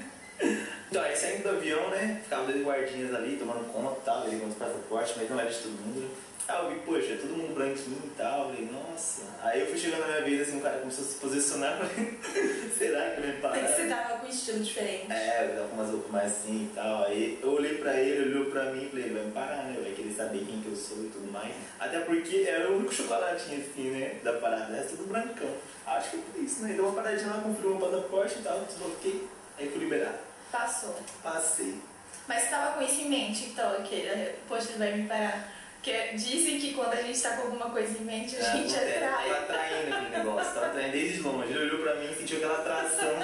Então, 0.93 1.01
aí 1.01 1.17
saindo 1.17 1.41
do 1.41 1.49
avião, 1.49 1.89
né? 1.89 2.19
Ficava 2.23 2.51
dois 2.51 2.63
guardinhas 2.63 3.15
ali, 3.15 3.35
tomando 3.35 3.65
conta 3.73 3.97
e 3.99 4.05
tal, 4.05 4.23
levando 4.25 4.51
os 4.51 4.57
passaportes, 4.57 5.15
mas 5.17 5.27
não 5.27 5.39
era 5.39 5.49
de 5.49 5.57
todo 5.57 5.71
mundo. 5.71 6.07
Aí 6.47 6.63
eu 6.63 6.69
vi, 6.69 6.79
poxa, 6.81 7.17
todo 7.19 7.35
mundo 7.35 7.55
branquinho 7.55 7.97
e 8.05 8.09
tal, 8.15 8.41
eu 8.41 8.45
falei, 8.53 8.69
nossa. 8.71 9.23
Aí 9.41 9.61
eu 9.61 9.65
fui 9.65 9.79
chegando 9.79 10.01
na 10.01 10.07
minha 10.09 10.21
vez, 10.21 10.41
assim, 10.41 10.59
o 10.59 10.61
cara 10.61 10.77
começou 10.77 11.03
a 11.03 11.07
se 11.07 11.15
posicionar, 11.15 11.79
falei, 11.81 12.19
será 12.77 13.09
que 13.09 13.21
ele 13.21 13.31
vai 13.31 13.41
parar? 13.41 13.67
Você 13.67 13.87
tava 13.87 14.19
com 14.19 14.27
um 14.27 14.29
estilo 14.29 14.59
diferente. 14.59 15.11
É, 15.11 15.45
eu 15.49 15.55
tava 15.55 15.67
com 15.69 15.75
umas 15.77 15.89
roupas 15.89 16.11
mais 16.11 16.31
assim 16.31 16.69
e 16.71 16.75
tal. 16.75 17.05
Aí 17.05 17.39
eu 17.41 17.49
olhei 17.53 17.73
pra 17.79 17.99
ele, 17.99 18.29
olhou 18.29 18.51
pra 18.51 18.65
mim 18.65 18.85
e 18.85 18.89
falei, 18.89 19.05
ele 19.05 19.13
vai 19.15 19.23
me 19.23 19.31
parar, 19.31 19.63
né? 19.63 19.75
Vai 19.81 19.93
querer 19.93 20.13
saber 20.13 20.45
quem 20.45 20.61
que 20.61 20.67
eu 20.67 20.75
sou 20.75 20.97
e 20.97 21.09
tudo 21.09 21.31
mais. 21.31 21.55
Até 21.79 22.01
porque 22.01 22.45
era 22.47 22.69
o 22.69 22.77
único 22.77 22.93
chocolatinho 22.93 23.59
assim, 23.59 23.89
né? 23.89 24.19
Da 24.23 24.33
parada, 24.33 24.77
é 24.77 24.83
tudo 24.83 25.07
brancão. 25.07 25.49
Acho 25.87 26.11
que 26.11 26.17
é 26.17 26.19
por 26.19 26.43
isso, 26.43 26.61
né? 26.61 26.73
Deu 26.73 26.85
uma 26.85 26.93
paradinha 26.93 27.31
lá, 27.31 27.41
conferiu 27.41 27.71
meu 27.71 27.89
passaporte 27.89 28.37
e 28.37 28.43
tal, 28.43 28.59
desbloqueei. 28.59 29.27
Aí 29.57 29.67
fui 29.69 29.79
liberado. 29.79 30.32
Passou. 30.53 30.95
Passei. 31.23 31.81
Mas 32.27 32.43
você 32.43 32.49
tava 32.49 32.77
com 32.77 32.83
isso 32.83 33.01
em 33.01 33.09
mente, 33.09 33.45
então, 33.45 33.73
que, 33.81 33.95
eh, 33.95 34.35
poxa, 34.47 34.69
ele 34.69 34.77
vai 34.77 34.93
me 34.93 35.07
parar. 35.07 35.51
Porque 35.73 36.11
dizem 36.13 36.59
que 36.59 36.75
quando 36.75 36.93
a 36.93 37.01
gente 37.01 37.19
tá 37.19 37.35
com 37.35 37.47
alguma 37.47 37.71
coisa 37.71 37.97
em 37.97 38.05
mente, 38.05 38.37
a 38.37 38.55
gente 38.55 38.73
é, 38.75 38.99
Tava 38.99 39.15
atrai. 39.15 39.31
atraindo 39.31 39.95
aquele 39.95 40.17
negócio, 40.17 40.53
tava 40.53 40.67
atraindo 40.67 40.91
desde 40.91 41.19
longe. 41.21 41.49
Ele 41.51 41.59
olhou 41.59 41.79
pra 41.79 41.95
mim 41.95 42.09
e 42.09 42.15
sentiu 42.15 42.37
aquela 42.37 42.59
atração. 42.59 43.17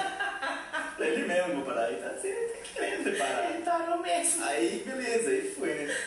Ele 0.99 1.25
mesmo 1.27 1.55
vou 1.55 1.65
parar. 1.65 1.85
Aí 1.85 1.95
tá 1.97 2.09
você 2.09 2.33
tá 2.33 2.59
querendo 2.73 3.17
parar. 3.17 3.49
Ele 3.51 3.63
parou 3.63 3.99
mesmo. 3.99 4.43
Aí, 4.43 4.83
beleza, 4.85 5.29
aí 5.29 5.55
foi, 5.57 5.73
né? 5.75 5.97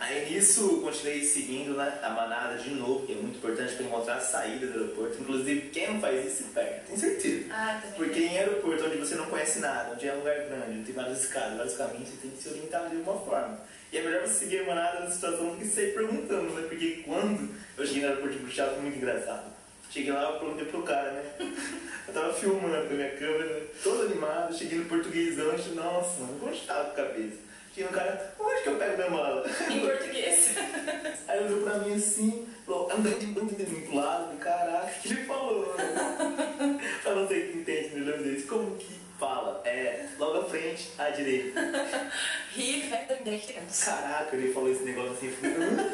Aí 0.00 0.30
nisso, 0.30 0.80
continuei 0.80 1.22
seguindo 1.22 1.74
né, 1.74 2.00
a 2.02 2.08
manada 2.08 2.56
de 2.56 2.70
novo, 2.70 3.04
que 3.04 3.12
é 3.12 3.16
muito 3.16 3.36
importante 3.36 3.74
para 3.74 3.84
encontrar 3.84 4.14
a 4.14 4.20
saída 4.20 4.66
do 4.66 4.80
aeroporto. 4.80 5.20
Inclusive, 5.20 5.68
quem 5.68 5.92
não 5.92 6.00
faz 6.00 6.24
isso 6.24 6.36
se 6.38 6.44
perde, 6.44 6.86
tenho 6.86 6.98
certeza. 6.98 7.44
Ah, 7.50 7.78
também. 7.82 7.96
Porque 7.98 8.20
em 8.20 8.38
aeroporto 8.38 8.86
onde 8.86 8.96
você 8.96 9.14
não 9.14 9.26
conhece 9.26 9.58
nada, 9.58 9.92
onde 9.92 10.08
é 10.08 10.14
um 10.14 10.20
lugar 10.20 10.36
grande, 10.36 10.70
onde 10.70 10.84
tem 10.84 10.94
várias 10.94 11.22
escadas, 11.22 11.58
vários 11.58 11.76
caminhos, 11.76 12.08
você 12.08 12.16
tem 12.16 12.30
que 12.30 12.42
se 12.42 12.48
orientar 12.48 12.88
de 12.88 12.96
alguma 12.96 13.20
forma. 13.20 13.60
E 13.92 13.98
é 13.98 14.02
melhor 14.02 14.26
você 14.26 14.44
seguir 14.46 14.60
a 14.60 14.64
manada 14.64 15.00
na 15.00 15.10
situação 15.10 15.50
do 15.50 15.58
que 15.58 15.66
sair 15.66 15.92
perguntando, 15.92 16.50
né? 16.54 16.66
Porque 16.66 17.02
quando 17.04 17.54
eu 17.76 17.86
cheguei 17.86 18.00
no 18.00 18.08
aeroporto 18.08 18.36
de 18.38 18.42
Bruxelas 18.42 18.72
foi 18.72 18.82
muito 18.82 18.96
engraçado. 18.96 19.52
Cheguei 19.90 20.12
lá, 20.12 20.30
eu 20.30 20.38
perguntei 20.38 20.64
pro 20.64 20.82
cara, 20.82 21.12
né? 21.12 21.24
Eu 22.08 22.14
tava 22.14 22.32
filmando 22.32 22.88
com 22.88 22.94
a 22.94 22.96
minha 22.96 23.10
câmera, 23.10 23.62
todo 23.84 24.06
animado, 24.06 24.56
cheguei 24.56 24.78
no 24.78 24.86
portuguesão, 24.86 25.52
nossa, 25.76 26.20
mano, 26.20 26.40
onde 26.44 26.60
tava 26.62 26.90
com 26.90 27.00
a 27.00 27.04
cabeça? 27.04 27.49
Cheguei 27.74 27.84
no 27.90 27.96
cara, 27.96 28.34
onde 28.40 28.62
que 28.62 28.68
eu 28.68 28.76
pego 28.76 28.96
minha 28.96 29.10
mala? 29.10 29.46
Em 29.70 29.80
português. 29.80 30.56
Aí 31.28 31.38
ele 31.38 31.54
olhou 31.54 31.62
pra 31.62 31.78
mim 31.78 31.94
assim, 31.94 32.48
falou, 32.66 32.90
andando, 32.90 33.22
andando, 33.22 33.52
andando 33.52 33.86
pro 33.86 33.96
lado, 33.96 34.36
caraca, 34.38 34.86
o 34.98 35.00
que 35.00 35.08
ele 35.08 35.24
falou? 35.24 35.76
né? 35.76 36.80
pra 37.02 37.14
você 37.14 37.40
que 37.40 37.58
entende 37.58 38.12
desse, 38.24 38.46
como 38.46 38.76
que 38.76 39.00
fala? 39.18 39.62
É, 39.64 40.06
logo 40.18 40.40
à 40.40 40.44
frente, 40.46 40.90
à 40.98 41.10
direita. 41.10 41.60
Vai 42.90 43.06
direito. 43.22 43.54
Caraca, 43.84 44.36
ele 44.36 44.52
falou 44.52 44.72
esse 44.72 44.82
negócio 44.82 45.12
assim, 45.12 45.26
eu 45.28 45.32
falei, 45.34 45.68
"Hã? 45.68 45.90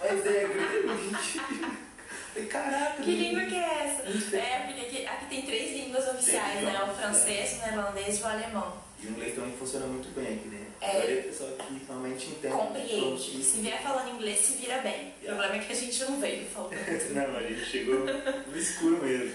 mas 0.00 0.26
é 0.26 0.44
grego. 0.44 0.88
Falei, 2.34 2.48
caraca, 2.48 3.02
Que 3.02 3.10
língua 3.12 3.42
que 3.46 3.54
é 3.54 3.84
essa? 3.84 4.02
Muito 4.04 4.36
É, 4.36 4.58
porque 4.66 4.80
aqui, 4.82 5.06
aqui 5.06 5.26
tem 5.26 5.42
três 5.42 5.72
línguas 5.72 6.06
oficiais, 6.08 6.62
né? 6.62 6.82
O 6.82 6.94
francês, 6.94 7.54
o 7.54 7.58
neerlandês 7.62 8.18
e 8.18 8.22
o 8.22 8.26
alemão. 8.26 8.86
E 9.02 9.06
o 9.06 9.10
inglês 9.10 9.34
também 9.34 9.52
funciona 9.52 9.86
muito 9.86 10.08
bem 10.14 10.34
aqui, 10.34 10.48
né? 10.48 10.66
É. 10.80 10.90
A 10.90 10.94
maioria 10.94 11.22
do 11.22 11.28
pessoal 11.28 11.50
que 11.50 11.84
realmente 11.86 12.26
entende. 12.30 12.54
Compreende. 12.54 13.44
Se 13.44 13.60
vier 13.60 13.82
falando 13.82 14.14
inglês, 14.14 14.40
se 14.40 14.56
vira 14.56 14.78
bem. 14.78 15.12
O 15.22 15.26
problema 15.26 15.56
é 15.56 15.58
que 15.58 15.72
a 15.72 15.76
gente 15.76 16.04
não 16.04 16.20
veio 16.20 16.46
falando. 16.46 16.72
Não, 17.14 17.36
a 17.36 17.42
gente 17.42 17.64
chegou 17.64 18.00
no 18.00 18.58
escuro 18.58 19.04
mesmo. 19.04 19.32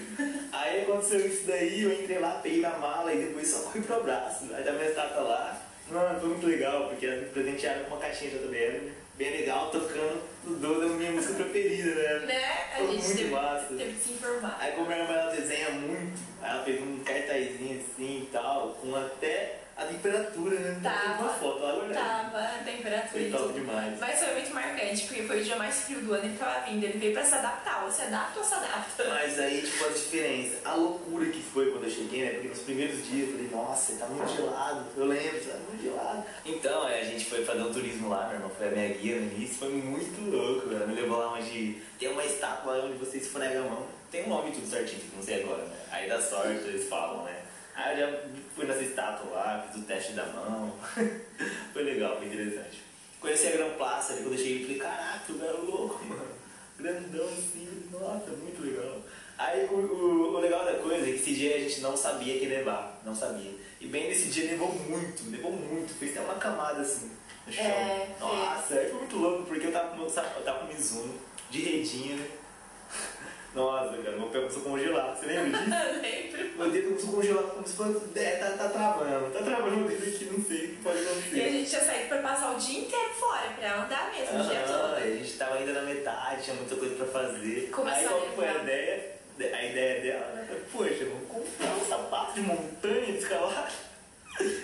Aí 0.52 0.82
aconteceu 0.82 1.26
isso 1.26 1.46
daí, 1.46 1.82
eu 1.82 1.92
entrei 1.92 2.18
lá, 2.18 2.40
peguei 2.42 2.60
na 2.60 2.76
mala 2.78 3.12
e 3.12 3.24
depois 3.24 3.48
só 3.48 3.70
fui 3.70 3.80
pro 3.82 3.96
abraço. 3.96 4.52
Aí 4.52 4.64
da 4.64 4.72
minha 4.72 4.88
estátua 4.88 5.22
lá, 5.22 5.62
Mano, 5.92 6.18
foi 6.18 6.28
muito 6.30 6.46
legal, 6.46 6.88
porque 6.88 7.04
ela 7.04 7.20
me 7.20 7.28
presentearam 7.28 7.84
com 7.84 7.94
uma 7.94 8.00
caixinha 8.00 8.30
de 8.30 8.38
JBL, 8.38 8.84
né? 8.86 8.92
Bem 9.16 9.30
legal, 9.30 9.70
tocando 9.70 10.22
o 10.46 10.50
Dodo, 10.54 10.86
a 10.86 10.88
minha 10.96 11.12
música 11.12 11.34
preferida, 11.44 11.94
né? 11.94 12.26
Né? 12.26 12.44
A 12.72 12.76
Foi 12.78 12.86
gente 12.92 13.04
muito 13.04 13.16
teve, 13.18 13.30
massa. 13.30 13.66
teve 13.74 13.92
que 13.92 14.00
se 14.00 14.12
informar. 14.14 14.56
Aí 14.58 14.72
como 14.72 14.86
minha 14.86 14.98
irmã 15.00 15.14
ela 15.14 15.32
desenha 15.32 15.70
muito, 15.70 16.18
aí 16.40 16.50
ela 16.50 16.64
fez 16.64 16.82
um 16.82 16.98
cartazinho 17.04 17.80
assim 17.80 18.22
e 18.22 18.28
tal, 18.32 18.70
com 18.80 18.96
até 18.96 19.58
a 19.82 19.86
temperatura, 19.86 20.58
né? 20.58 20.80
Tava. 20.82 21.00
Tem 21.00 21.24
uma 21.24 21.28
foto 21.28 21.62
lá, 21.62 21.72
guardada. 21.72 22.00
Tava 22.00 22.38
a 22.38 22.62
temperatura 22.64 23.08
Foi 23.10 23.30
top 23.30 23.52
demais. 23.52 24.00
Mas 24.00 24.18
foi 24.18 24.32
muito 24.34 24.54
marcante, 24.54 25.06
porque 25.06 25.22
foi 25.22 25.40
o 25.40 25.44
dia 25.44 25.56
mais 25.56 25.80
frio 25.80 26.00
do 26.00 26.14
ano 26.14 26.24
e 26.24 26.28
ele 26.28 26.38
tava 26.38 26.66
vindo. 26.66 26.84
Ele 26.84 26.98
veio 26.98 27.12
pra 27.12 27.24
se 27.24 27.34
adaptar. 27.34 27.84
Ou 27.84 27.90
se 27.90 28.02
adapta 28.02 28.38
ou 28.38 28.44
se 28.44 28.54
adapta. 28.54 29.04
Mas 29.08 29.38
aí, 29.38 29.62
tipo, 29.62 29.84
a 29.84 29.88
diferença, 29.88 30.56
a 30.64 30.74
loucura 30.74 31.26
que 31.26 31.42
foi 31.42 31.70
quando 31.70 31.84
eu 31.84 31.90
cheguei, 31.90 32.24
né? 32.24 32.30
Porque 32.32 32.48
nos 32.48 32.58
primeiros 32.60 33.06
dias 33.06 33.28
eu 33.28 33.34
falei, 33.34 33.50
nossa, 33.50 33.96
tá 33.96 34.06
muito 34.06 34.36
gelado. 34.36 34.86
Eu 34.96 35.06
lembro, 35.06 35.40
tá 35.40 35.56
muito 35.68 35.82
gelado. 35.82 36.24
Então, 36.44 36.82
aí 36.84 37.00
a 37.00 37.04
gente 37.04 37.24
foi 37.24 37.44
fazer 37.44 37.62
um 37.62 37.72
turismo 37.72 38.08
lá, 38.08 38.26
meu 38.26 38.34
irmão, 38.34 38.50
foi 38.50 38.68
a 38.68 38.70
minha 38.70 38.88
guia 38.88 39.16
no 39.16 39.32
início, 39.32 39.56
foi 39.56 39.70
muito 39.70 40.30
louco, 40.30 40.72
ela 40.72 40.86
me 40.86 40.94
levou 40.94 41.18
lá 41.18 41.32
onde 41.34 41.82
tem 41.98 42.08
uma 42.08 42.24
estátua 42.24 42.84
onde 42.84 42.98
você 42.98 43.18
esfrega 43.18 43.60
a 43.60 43.62
mão. 43.62 43.86
Tem 44.10 44.24
um 44.24 44.28
nome 44.28 44.52
tudo 44.52 44.68
certinho, 44.68 45.00
que 45.00 45.16
não 45.16 45.22
sei 45.22 45.42
agora, 45.42 45.64
né? 45.64 45.76
Aí 45.90 46.08
dá 46.08 46.20
sorte, 46.20 46.64
eles 46.66 46.88
falam, 46.88 47.24
né? 47.24 47.41
Aí 47.74 48.00
eu 48.00 48.10
já 48.10 48.18
fui 48.54 48.66
nessa 48.66 48.82
estátua 48.82 49.30
lá, 49.30 49.66
fiz 49.66 49.82
o 49.82 49.86
teste 49.86 50.12
da 50.12 50.26
mão. 50.26 50.74
foi 51.72 51.82
legal, 51.82 52.16
foi 52.18 52.26
interessante. 52.26 52.82
Conheci 53.20 53.46
a 53.46 53.52
Gran 53.52 53.70
Plaza, 53.70 54.12
ali 54.12 54.22
quando 54.22 54.34
eu 54.34 54.38
cheguei, 54.38 54.62
falei, 54.62 54.78
caraca, 54.78 55.20
tu 55.26 55.40
era 55.42 55.52
louco, 55.52 56.04
mano. 56.04 56.42
Grandão 56.78 57.26
assim, 57.26 57.88
nossa, 57.90 58.30
muito 58.30 58.62
legal. 58.62 59.00
Aí 59.38 59.64
o, 59.66 59.74
o, 59.74 60.34
o 60.34 60.40
legal 60.40 60.64
da 60.64 60.74
coisa 60.74 61.08
é 61.08 61.12
que 61.12 61.18
esse 61.18 61.34
dia 61.34 61.56
a 61.56 61.58
gente 61.60 61.80
não 61.80 61.96
sabia 61.96 62.38
que 62.38 62.44
ia 62.44 62.58
nevar, 62.58 63.00
não 63.04 63.14
sabia. 63.14 63.52
E 63.80 63.86
bem 63.86 64.08
nesse 64.08 64.28
dia 64.28 64.50
nevou 64.50 64.72
muito, 64.72 65.24
nevou 65.30 65.52
muito, 65.52 65.94
fez 65.94 66.16
até 66.16 66.20
uma 66.20 66.34
camada 66.34 66.80
assim 66.80 67.10
no 67.46 67.52
chão. 67.52 67.64
É, 67.64 68.08
nossa, 68.20 68.74
aí 68.74 68.88
foi 68.88 68.98
muito 68.98 69.16
louco, 69.16 69.44
porque 69.44 69.66
eu 69.66 69.72
tava 69.72 69.90
com 69.90 69.96
meu 69.96 70.10
sapato, 70.10 70.40
eu 70.40 70.44
tava 70.44 70.60
com 70.60 70.72
Mizuno, 70.72 71.14
de 71.50 71.60
redinha, 71.60 72.16
né? 72.16 72.26
Nossa, 73.54 73.96
cara, 73.98 74.16
pé 74.32 74.38
começou 74.40 74.60
a 74.62 74.64
congelar, 74.64 75.16
você 75.16 75.26
lembra 75.26 75.58
disso? 75.58 75.70
Lembro. 76.02 76.52
Meu 76.58 76.70
dedo 76.70 76.88
começou 76.88 77.08
a 77.08 77.12
congelar 77.12 77.42
como 77.44 77.66
se 77.66 77.74
fosse. 77.76 78.18
É, 78.18 78.30
tá, 78.36 78.50
tá 78.50 78.68
travando, 78.68 79.30
tá 79.32 79.42
travando 79.42 79.84
o 79.84 79.88
dedo 79.88 80.02
aqui, 80.08 80.24
não 80.26 80.44
sei 80.44 80.58
o 80.64 80.68
que 80.68 80.76
pode 80.82 80.98
E 80.98 81.00
a 81.00 81.10
acontecer. 81.10 81.50
gente 81.50 81.70
tinha 81.70 81.80
saído 81.84 82.08
pra 82.08 82.18
passar 82.18 82.52
o 82.54 82.58
dia 82.58 82.78
inteiro 82.80 83.10
fora, 83.14 83.50
pra 83.58 83.84
andar 83.84 84.12
mesmo, 84.12 84.40
o 84.40 84.48
dia 84.48 84.60
todo. 84.66 84.94
a 84.96 85.00
gente 85.00 85.32
tava 85.34 85.54
ainda 85.56 85.72
na 85.72 85.82
metade, 85.82 86.42
tinha 86.42 86.56
muita 86.56 86.76
coisa 86.76 86.94
pra 86.96 87.06
fazer. 87.06 87.70
Começou 87.70 87.98
Aí 87.98 88.04
a 88.06 88.08
qual 88.08 88.32
foi 88.34 88.48
a 88.48 88.54
ideia? 88.62 89.12
A 89.40 89.64
ideia 89.64 90.00
dela, 90.02 90.26
né? 90.34 90.46
Poxa, 90.72 91.04
vamos 91.06 91.28
comprar 91.28 91.74
um 91.76 91.84
sapato 91.86 92.34
de 92.34 92.40
montanha 92.42 93.06
de 93.06 93.18
escalar. 93.18 93.70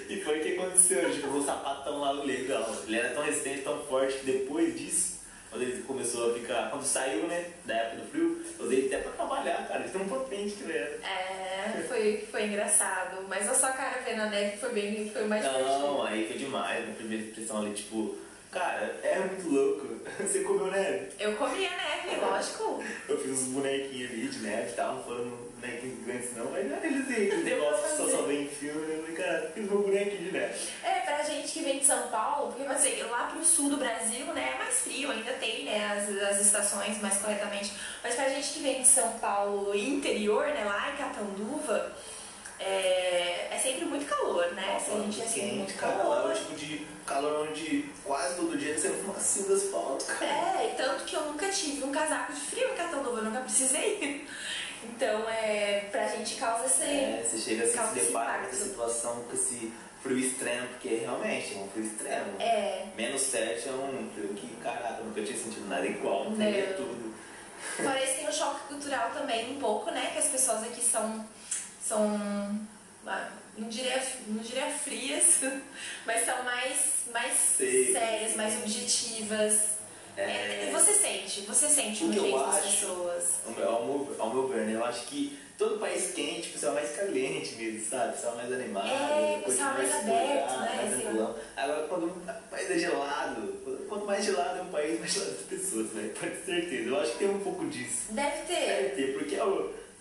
E 0.08 0.20
foi 0.22 0.38
o 0.38 0.42
que 0.42 0.54
aconteceu, 0.58 1.10
tipo, 1.12 1.28
o 1.28 1.44
sapato 1.44 1.84
tão 1.84 2.00
lá 2.00 2.10
legal. 2.12 2.74
Ele 2.86 2.96
era 2.98 3.10
tão 3.10 3.22
resistente, 3.22 3.60
tão 3.60 3.78
forte 3.84 4.14
que 4.18 4.24
depois 4.24 4.74
disso, 4.78 5.17
quando 5.50 5.62
ele 5.62 5.82
começou 5.82 6.30
a 6.30 6.34
ficar. 6.34 6.70
Quando 6.70 6.84
saiu, 6.84 7.26
né, 7.26 7.50
da 7.64 7.74
época 7.74 8.02
do 8.02 8.10
frio, 8.10 8.42
eu 8.58 8.66
usei 8.66 8.86
até 8.86 8.98
pra 8.98 9.12
trabalhar, 9.12 9.66
cara. 9.66 9.80
Ele 9.80 9.90
tão 9.90 10.08
potente 10.08 10.54
que 10.54 10.64
ele 10.64 10.78
era. 10.78 10.98
É, 11.02 11.84
foi, 11.88 12.28
foi 12.30 12.44
engraçado. 12.44 13.26
Mas 13.28 13.48
a 13.48 13.54
sua 13.54 13.70
cara 13.72 14.00
vendo 14.04 14.22
a 14.22 14.26
neve 14.26 14.56
foi 14.56 14.72
bem, 14.72 15.10
foi 15.10 15.26
mais. 15.26 15.44
Não, 15.44 16.04
aí 16.04 16.26
foi 16.26 16.38
demais, 16.38 16.84
minha 16.84 16.96
primeira 16.96 17.24
impressão 17.24 17.62
ali, 17.62 17.74
tipo, 17.74 18.16
cara, 18.50 18.98
é 19.02 19.18
muito 19.18 19.48
louco. 19.48 19.98
Você 20.20 20.40
comeu 20.40 20.70
neve? 20.70 21.08
Eu 21.18 21.34
comia 21.36 21.70
neve, 21.70 22.20
lógico. 22.20 22.82
Eu 23.08 23.18
fiz 23.18 23.30
uns 23.30 23.48
bonequinhos 23.48 24.10
ali 24.10 24.28
de 24.28 24.38
neve 24.38 24.70
e 24.70 24.74
tal, 24.74 24.94
não 24.96 25.04
foram 25.04 25.48
bonequinhos 25.60 26.04
grandes 26.04 26.36
não, 26.36 26.50
mas 26.50 26.70
não 26.70 26.84
eles 26.84 27.08
aí, 27.08 27.42
negócio 27.42 27.82
que 27.82 27.96
só, 27.96 28.08
só 28.08 28.22
vem 28.22 28.44
em 28.44 28.48
filme? 28.48 28.92
Eu 28.92 29.02
falei, 29.02 29.16
cara, 29.16 29.50
fiz 29.54 29.64
meu 29.64 29.82
bonequinho 29.82 30.22
de 30.22 30.32
neve. 30.32 30.54
É, 30.84 31.00
pra 31.00 31.22
gente 31.22 31.52
que 31.52 31.60
vem 31.60 31.78
de 31.78 31.84
São 31.84 32.08
Paulo, 32.08 32.52
porque 32.52 32.66
assim, 32.70 33.02
lá 33.02 33.26
pro 33.26 33.44
sul 33.44 33.70
do 33.70 33.76
Brasil, 33.76 34.26
né, 34.26 34.52
é 34.54 34.58
mais 34.58 34.80
frio, 34.80 35.10
ainda 35.10 35.32
tem, 35.34 35.64
né, 35.64 35.84
as, 36.30 36.40
estações 36.68 37.00
mais 37.00 37.16
corretamente. 37.18 37.72
Mas 38.02 38.14
pra 38.14 38.28
gente 38.28 38.52
que 38.52 38.60
vem 38.60 38.82
de 38.82 38.88
São 38.88 39.12
Paulo 39.18 39.74
interior, 39.74 40.46
né, 40.48 40.64
lá 40.64 40.92
em 40.92 40.96
Catanduva, 40.96 41.92
é, 42.60 43.48
é 43.50 43.58
sempre 43.62 43.84
muito 43.84 44.06
calor, 44.06 44.52
né? 44.52 44.72
Nossa, 44.74 44.92
a 44.92 45.04
gente 45.04 45.22
é 45.22 45.26
sempre 45.26 45.56
muito 45.56 45.72
é 45.72 45.76
calor. 45.76 46.30
o 46.30 46.34
tipo 46.34 46.54
de 46.54 46.86
calor 47.06 47.48
onde 47.48 47.90
quase 48.04 48.36
todo 48.36 48.58
dia 48.58 48.76
você 48.76 48.88
macio 49.06 49.44
do 49.44 49.54
asfalto, 49.54 50.04
cara. 50.06 50.26
É, 50.26 50.72
e 50.72 50.76
tanto 50.76 51.04
que 51.04 51.14
eu 51.14 51.22
nunca 51.22 51.48
tive 51.48 51.84
um 51.84 51.92
casaco 51.92 52.32
de 52.32 52.40
frio 52.40 52.72
em 52.72 52.76
Catanduva, 52.76 53.18
eu 53.18 53.24
nunca 53.24 53.40
precisei. 53.40 54.26
Então, 54.84 55.28
é, 55.28 55.88
pra 55.90 56.06
gente 56.06 56.36
causa 56.36 56.66
esse... 56.66 56.84
É, 56.84 57.26
você 57.28 57.36
chega 57.36 57.64
assim, 57.64 57.98
se 58.00 58.06
depara 58.06 58.44
com 58.44 58.46
essa 58.46 58.64
situação, 58.64 59.24
com 59.24 59.34
esse 59.34 59.72
frio 60.02 60.18
extremo, 60.18 60.68
porque 60.68 60.88
realmente 60.96 61.54
é 61.54 61.58
um 61.58 61.68
frio 61.68 61.84
extremo. 61.84 62.40
É, 62.40 62.86
Menos 62.96 63.22
7 63.22 63.68
é 63.68 63.72
um 63.72 64.10
frio 64.14 64.28
que, 64.34 64.56
caraca, 64.62 65.02
nunca 65.02 65.22
tinha 65.22 65.36
sentido 65.36 65.68
nada 65.68 65.86
igual, 65.86 66.30
teria 66.32 66.74
tudo. 66.74 67.14
Fora 67.76 68.02
isso, 68.02 68.14
tem 68.14 68.28
o 68.28 68.32
choque 68.32 68.68
cultural 68.68 69.10
também, 69.10 69.56
um 69.56 69.58
pouco, 69.58 69.90
né? 69.90 70.10
Que 70.12 70.18
as 70.18 70.28
pessoas 70.28 70.62
aqui 70.62 70.80
são. 70.80 71.24
são 71.82 72.58
ah, 73.06 73.30
não, 73.56 73.68
diria, 73.68 74.02
não 74.28 74.42
diria 74.42 74.70
frias, 74.70 75.40
mas 76.06 76.24
são 76.24 76.42
mais, 76.44 77.04
mais 77.12 77.32
Sei. 77.32 77.92
sérias, 77.92 78.36
mais 78.36 78.56
objetivas. 78.62 79.77
É, 80.20 80.70
você 80.72 80.92
sente, 80.94 81.40
você 81.42 81.68
sente 81.68 82.04
O 82.04 82.10
que 82.10 82.18
eu 82.18 82.44
acho- 82.44 82.62
pessoas. 82.62 83.24
Ao 83.46 83.52
meu, 83.52 84.16
ao 84.18 84.30
meu, 84.34 84.48
ver, 84.48 84.62
né? 84.66 84.74
Eu 84.74 84.84
acho 84.84 85.06
que 85.06 85.38
todo 85.56 85.78
país 85.78 86.10
quente, 86.12 86.50
o 86.50 86.52
pessoal 86.54 86.72
é 86.76 86.80
mais 86.82 86.96
caliente 86.96 87.54
mesmo, 87.54 87.88
sabe? 87.88 88.08
O 88.10 88.12
pessoal 88.14 88.32
é 88.34 88.36
mais 88.38 88.52
animado, 88.52 88.88
É, 88.88 89.38
o 89.40 89.42
pessoal 89.44 89.74
mais 89.74 89.88
se 89.88 89.96
aberto, 89.96 90.50
né, 90.50 90.72
mais 90.76 90.92
assim. 90.92 91.00
tranquilão. 91.02 91.36
Agora, 91.56 91.86
quando 91.88 92.04
o 92.06 92.32
país 92.50 92.70
é 92.70 92.78
gelado, 92.78 93.52
quanto 93.88 94.06
mais 94.06 94.24
gelado 94.24 94.58
é 94.58 94.62
um 94.62 94.66
país, 94.70 94.98
mais 94.98 95.12
gelado 95.12 95.32
as 95.32 95.46
pessoas, 95.46 95.86
né? 95.92 96.10
Pode 96.18 96.32
ter 96.32 96.44
certeza. 96.44 96.88
Eu 96.88 97.00
acho 97.00 97.12
que 97.12 97.18
tem 97.18 97.28
um 97.30 97.40
pouco 97.40 97.66
disso. 97.66 98.06
Deve 98.10 98.42
ter. 98.42 98.66
Deve 98.66 98.88
ter, 98.96 99.12
porque 99.18 99.36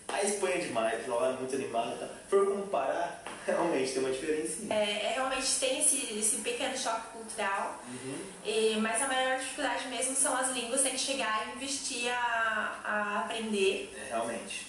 a 0.08 0.22
Espanha 0.24 0.56
é 0.56 0.58
demais, 0.58 1.06
lá 1.06 1.28
é 1.28 1.32
muito 1.34 1.54
animado 1.54 1.94
e 1.94 1.98
tal. 2.00 2.08
Se 2.08 2.30
for 2.30 2.46
comparar, 2.56 3.22
realmente 3.52 3.92
tem 3.92 4.00
uma 4.02 4.10
diferença. 4.10 4.56
É, 4.70 4.74
é, 5.06 5.12
realmente 5.14 5.46
tem 5.60 5.78
esse, 5.80 6.18
esse 6.18 6.36
pequeno 6.36 6.76
choque 6.76 7.08
cultural, 7.12 7.82
Uhum. 7.88 8.14
e- 8.44 8.76
mas 8.80 9.02
a 9.02 9.06
maior 9.08 9.38
dificuldade 9.38 9.88
mesmo 9.88 10.14
são 10.16 10.36
as 10.36 10.50
línguas, 10.52 10.82
tem 10.82 10.92
que 10.92 10.98
chegar 10.98 11.46
e 11.48 11.56
investir 11.56 12.10
a, 12.12 12.80
a 12.84 13.18
aprender. 13.24 13.92
É, 13.96 14.08
realmente. 14.10 14.66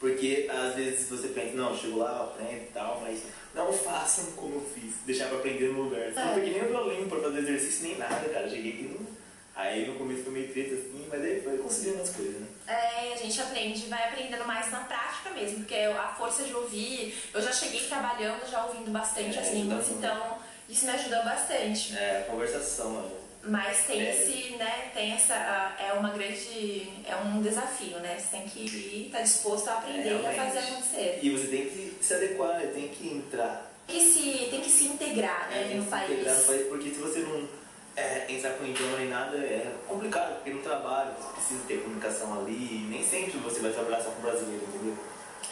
Porque 0.00 0.48
às 0.50 0.74
vezes 0.74 1.08
você 1.08 1.28
pensa, 1.28 1.54
não, 1.56 1.76
chego 1.76 1.98
lá, 1.98 2.22
aprendo 2.24 2.62
e 2.62 2.70
tal, 2.74 3.00
mas 3.02 3.20
não 3.54 3.72
façam 3.72 4.24
como 4.32 4.54
eu 4.56 4.70
fiz, 4.74 4.94
deixar 5.06 5.28
pra 5.28 5.38
aprender 5.38 5.68
no 5.68 5.82
lugar. 5.82 6.10
Não 6.12 6.30
É. 6.30 6.34
peguei 6.34 6.54
nem 6.54 6.64
o 6.64 6.68
violino 6.68 7.08
pra 7.08 7.20
fazer 7.20 7.38
exercício 7.38 7.84
nem 7.84 7.98
nada, 7.98 8.28
cara. 8.28 8.48
Cheguei 8.50 8.72
aqui 8.72 8.82
no. 8.82 9.06
Aí 9.54 9.86
no 9.86 9.94
começo 9.96 10.24
foi 10.24 10.32
meio 10.32 10.48
treta 10.52 10.74
assim, 10.74 11.06
mas 11.08 11.22
aí 11.22 11.40
foi 11.42 11.58
conseguindo 11.58 12.02
as 12.02 12.10
coisas, 12.10 12.40
né? 12.40 12.46
É, 12.66 13.12
a 13.12 13.16
gente 13.16 13.40
aprende, 13.40 13.86
vai 13.86 14.08
aprendendo 14.08 14.44
mais 14.46 14.70
na 14.70 14.80
prática 14.80 15.30
mesmo, 15.30 15.58
porque 15.58 15.74
a 15.74 16.14
força 16.16 16.44
de 16.44 16.54
ouvir, 16.54 17.14
eu 17.34 17.42
já 17.42 17.52
cheguei 17.52 17.80
trabalhando, 17.88 18.48
já 18.50 18.64
ouvindo 18.66 18.90
bastante 18.90 19.36
É, 19.36 19.40
as 19.40 19.46
ajuda 19.48 19.52
línguas, 19.58 19.86
muito. 19.88 19.98
então 19.98 20.38
isso 20.68 20.84
me 20.86 20.90
ajudou 20.92 21.24
bastante. 21.24 21.96
É, 21.96 22.26
conversação, 22.30 22.90
mano. 22.90 23.22
Mas 23.44 23.84
tem 23.86 24.00
É. 24.00 24.10
esse, 24.10 24.52
né, 24.54 24.90
tem 24.94 25.12
essa, 25.12 25.34
é 25.34 25.92
uma 25.94 26.10
grande, 26.10 26.88
é 27.04 27.16
um 27.16 27.42
desafio, 27.42 27.98
né? 27.98 28.16
Você 28.16 28.36
tem 28.36 28.48
que 28.48 28.60
ir, 28.60 29.08
tá 29.10 29.20
disposto 29.20 29.66
a 29.68 29.78
aprender 29.78 30.10
É, 30.10 30.12
e 30.12 30.26
a 30.26 30.32
fazer 30.32 30.34
realmente. 30.60 30.72
acontecer. 30.72 31.18
E 31.20 31.30
você 31.30 31.46
tem 31.48 31.66
que 31.68 31.96
se 32.00 32.14
adequar, 32.14 32.58
né? 32.60 32.70
tem 32.72 32.88
que 32.88 33.08
entrar. 33.08 33.72
Tem 33.88 33.98
que 33.98 34.04
se, 34.04 34.46
tem 34.48 34.60
que 34.60 34.70
se 34.70 34.84
integrar, 34.84 35.48
É, 35.50 35.56
né, 35.56 35.68
tem 35.70 35.78
no 35.78 35.86
país. 35.86 36.10
integrar 36.12 36.36
no 36.36 36.44
país, 36.44 36.66
porque 36.68 36.90
se 36.90 37.00
você 37.00 37.18
não 37.18 37.48
é, 37.96 38.24
entrar 38.28 38.52
com 38.52 38.64
idioma 38.64 38.98
nem 38.98 39.08
nada, 39.08 39.36
é 39.36 39.72
complicado, 39.86 40.36
porque 40.36 40.50
no 40.50 40.62
trabalho 40.62 41.10
você 41.18 41.32
precisa 41.34 41.60
ter 41.68 41.82
comunicação 41.82 42.40
ali, 42.40 42.52
e 42.52 42.86
nem 42.90 43.04
sempre 43.04 43.38
você 43.38 43.60
vai 43.60 43.70
trabalhar 43.72 44.00
só 44.02 44.10
com 44.10 44.22
brasileiro, 44.22 44.64
entendeu? 44.66 44.96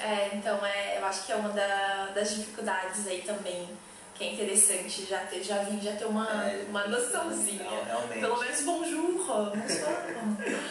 É, 0.00 0.30
então 0.34 0.64
é, 0.64 0.98
eu 0.98 1.04
acho 1.04 1.26
que 1.26 1.32
é 1.32 1.36
uma 1.36 1.50
da- 1.50 2.10
das 2.14 2.34
dificuldades 2.34 3.06
aí 3.06 3.20
também, 3.22 3.68
que 4.14 4.24
é 4.24 4.32
interessante 4.32 5.04
já 5.06 5.18
ter, 5.20 5.42
já 5.42 5.58
vir, 5.62 5.80
já 5.82 5.92
ter 5.96 6.04
uma, 6.06 6.26
É, 6.46 6.64
uma 6.68 6.86
noçãozinha. 6.86 7.64
Não, 7.64 7.84
realmente. 7.84 8.20
Pelo 8.20 8.38
menos 8.38 8.60
bonjour, 8.62 9.12
bonsoir. 9.12 10.16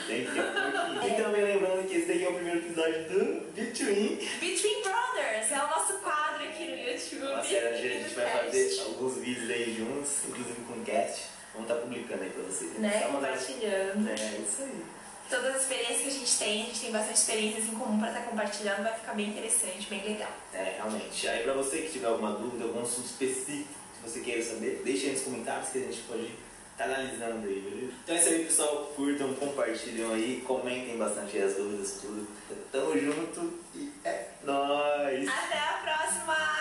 E 0.10 1.22
também 1.22 1.44
lembrando 1.44 1.88
que 1.88 1.96
esse 1.98 2.08
daqui 2.08 2.26
é 2.26 2.30
o 2.30 2.34
primeiro 2.34 2.60
episódio 2.60 3.04
do 3.10 3.52
Between. 3.54 4.16
Between 4.40 4.82
Brothers 4.84 5.52
é 5.52 5.64
o 5.64 5.68
nosso 5.70 5.94
quadro 6.00 6.44
aqui 6.44 6.66
no 6.66 6.76
YouTube. 6.78 7.32
Uma 7.34 7.44
série 7.44 7.68
a 7.68 7.74
gente 7.78 8.14
vai 8.16 8.26
fazer 8.46 8.82
alguns 8.82 9.18
vídeos 9.18 9.50
aí 9.50 9.76
juntos, 9.78 10.12
inclusive 10.28 10.62
com 10.68 10.84
cast. 10.84 11.26
Vamos 11.54 11.70
estar 11.70 11.82
publicando 11.82 12.24
aí 12.24 12.30
para 12.30 12.44
vocês. 12.44 12.74
Né? 12.74 12.90
né? 12.90 13.08
Compartilhando. 13.12 14.10
É, 14.10 14.14
isso 14.14 14.62
aí. 14.64 14.86
Todas 15.30 15.56
as 15.56 15.62
experiências 15.62 16.02
que 16.02 16.08
a 16.08 16.12
gente 16.12 16.40
tem, 16.40 16.62
a 16.62 16.66
gente 16.66 16.80
tem 16.80 16.92
bastante 16.92 17.18
experiências 17.18 17.66
em 17.66 17.76
comum 17.76 18.00
para 18.00 18.08
estar 18.10 18.22
tá 18.22 18.28
compartilhando, 18.28 18.84
vai 18.84 18.94
ficar 18.94 19.14
bem 19.14 19.30
interessante, 19.30 19.88
bem 19.88 20.04
legal. 20.04 20.32
É, 20.54 20.74
realmente. 20.78 21.28
Aí 21.28 21.44
para 21.44 21.54
você 21.54 21.84
que 21.84 21.92
tiver 21.92 22.08
alguma 22.08 22.32
dúvida, 22.32 22.64
algum 22.64 22.82
assunto 22.82 23.06
específico 23.06 23.70
que 24.02 24.10
você 24.10 24.22
queira 24.22 24.42
saber, 24.42 24.82
deixa 24.84 25.06
aí 25.06 25.14
nos 25.14 25.22
comentários 25.22 25.70
que 25.70 25.78
a 25.78 25.82
gente 25.82 26.02
pode 26.02 26.34
estar 26.72 26.86
analisando 26.86 27.48
aí, 27.48 27.60
beleza? 27.60 27.94
Então 28.04 28.16
é 28.16 28.20
isso 28.20 28.30
aí, 28.30 28.46
pessoal. 28.46 28.92
Curtam, 28.96 29.34
compartilham 29.36 30.14
aí, 30.14 30.44
comentem 30.48 30.98
bastante 30.98 31.38
as 31.38 31.56
dúvidas, 31.56 32.00
tudo. 32.02 32.28
Tamo 32.72 32.98
junto 32.98 33.60
e 33.76 33.92
é 34.06 34.30
nóis! 34.44 35.28
Até 35.28 35.60
a 35.60 35.74
próxima! 35.84 36.59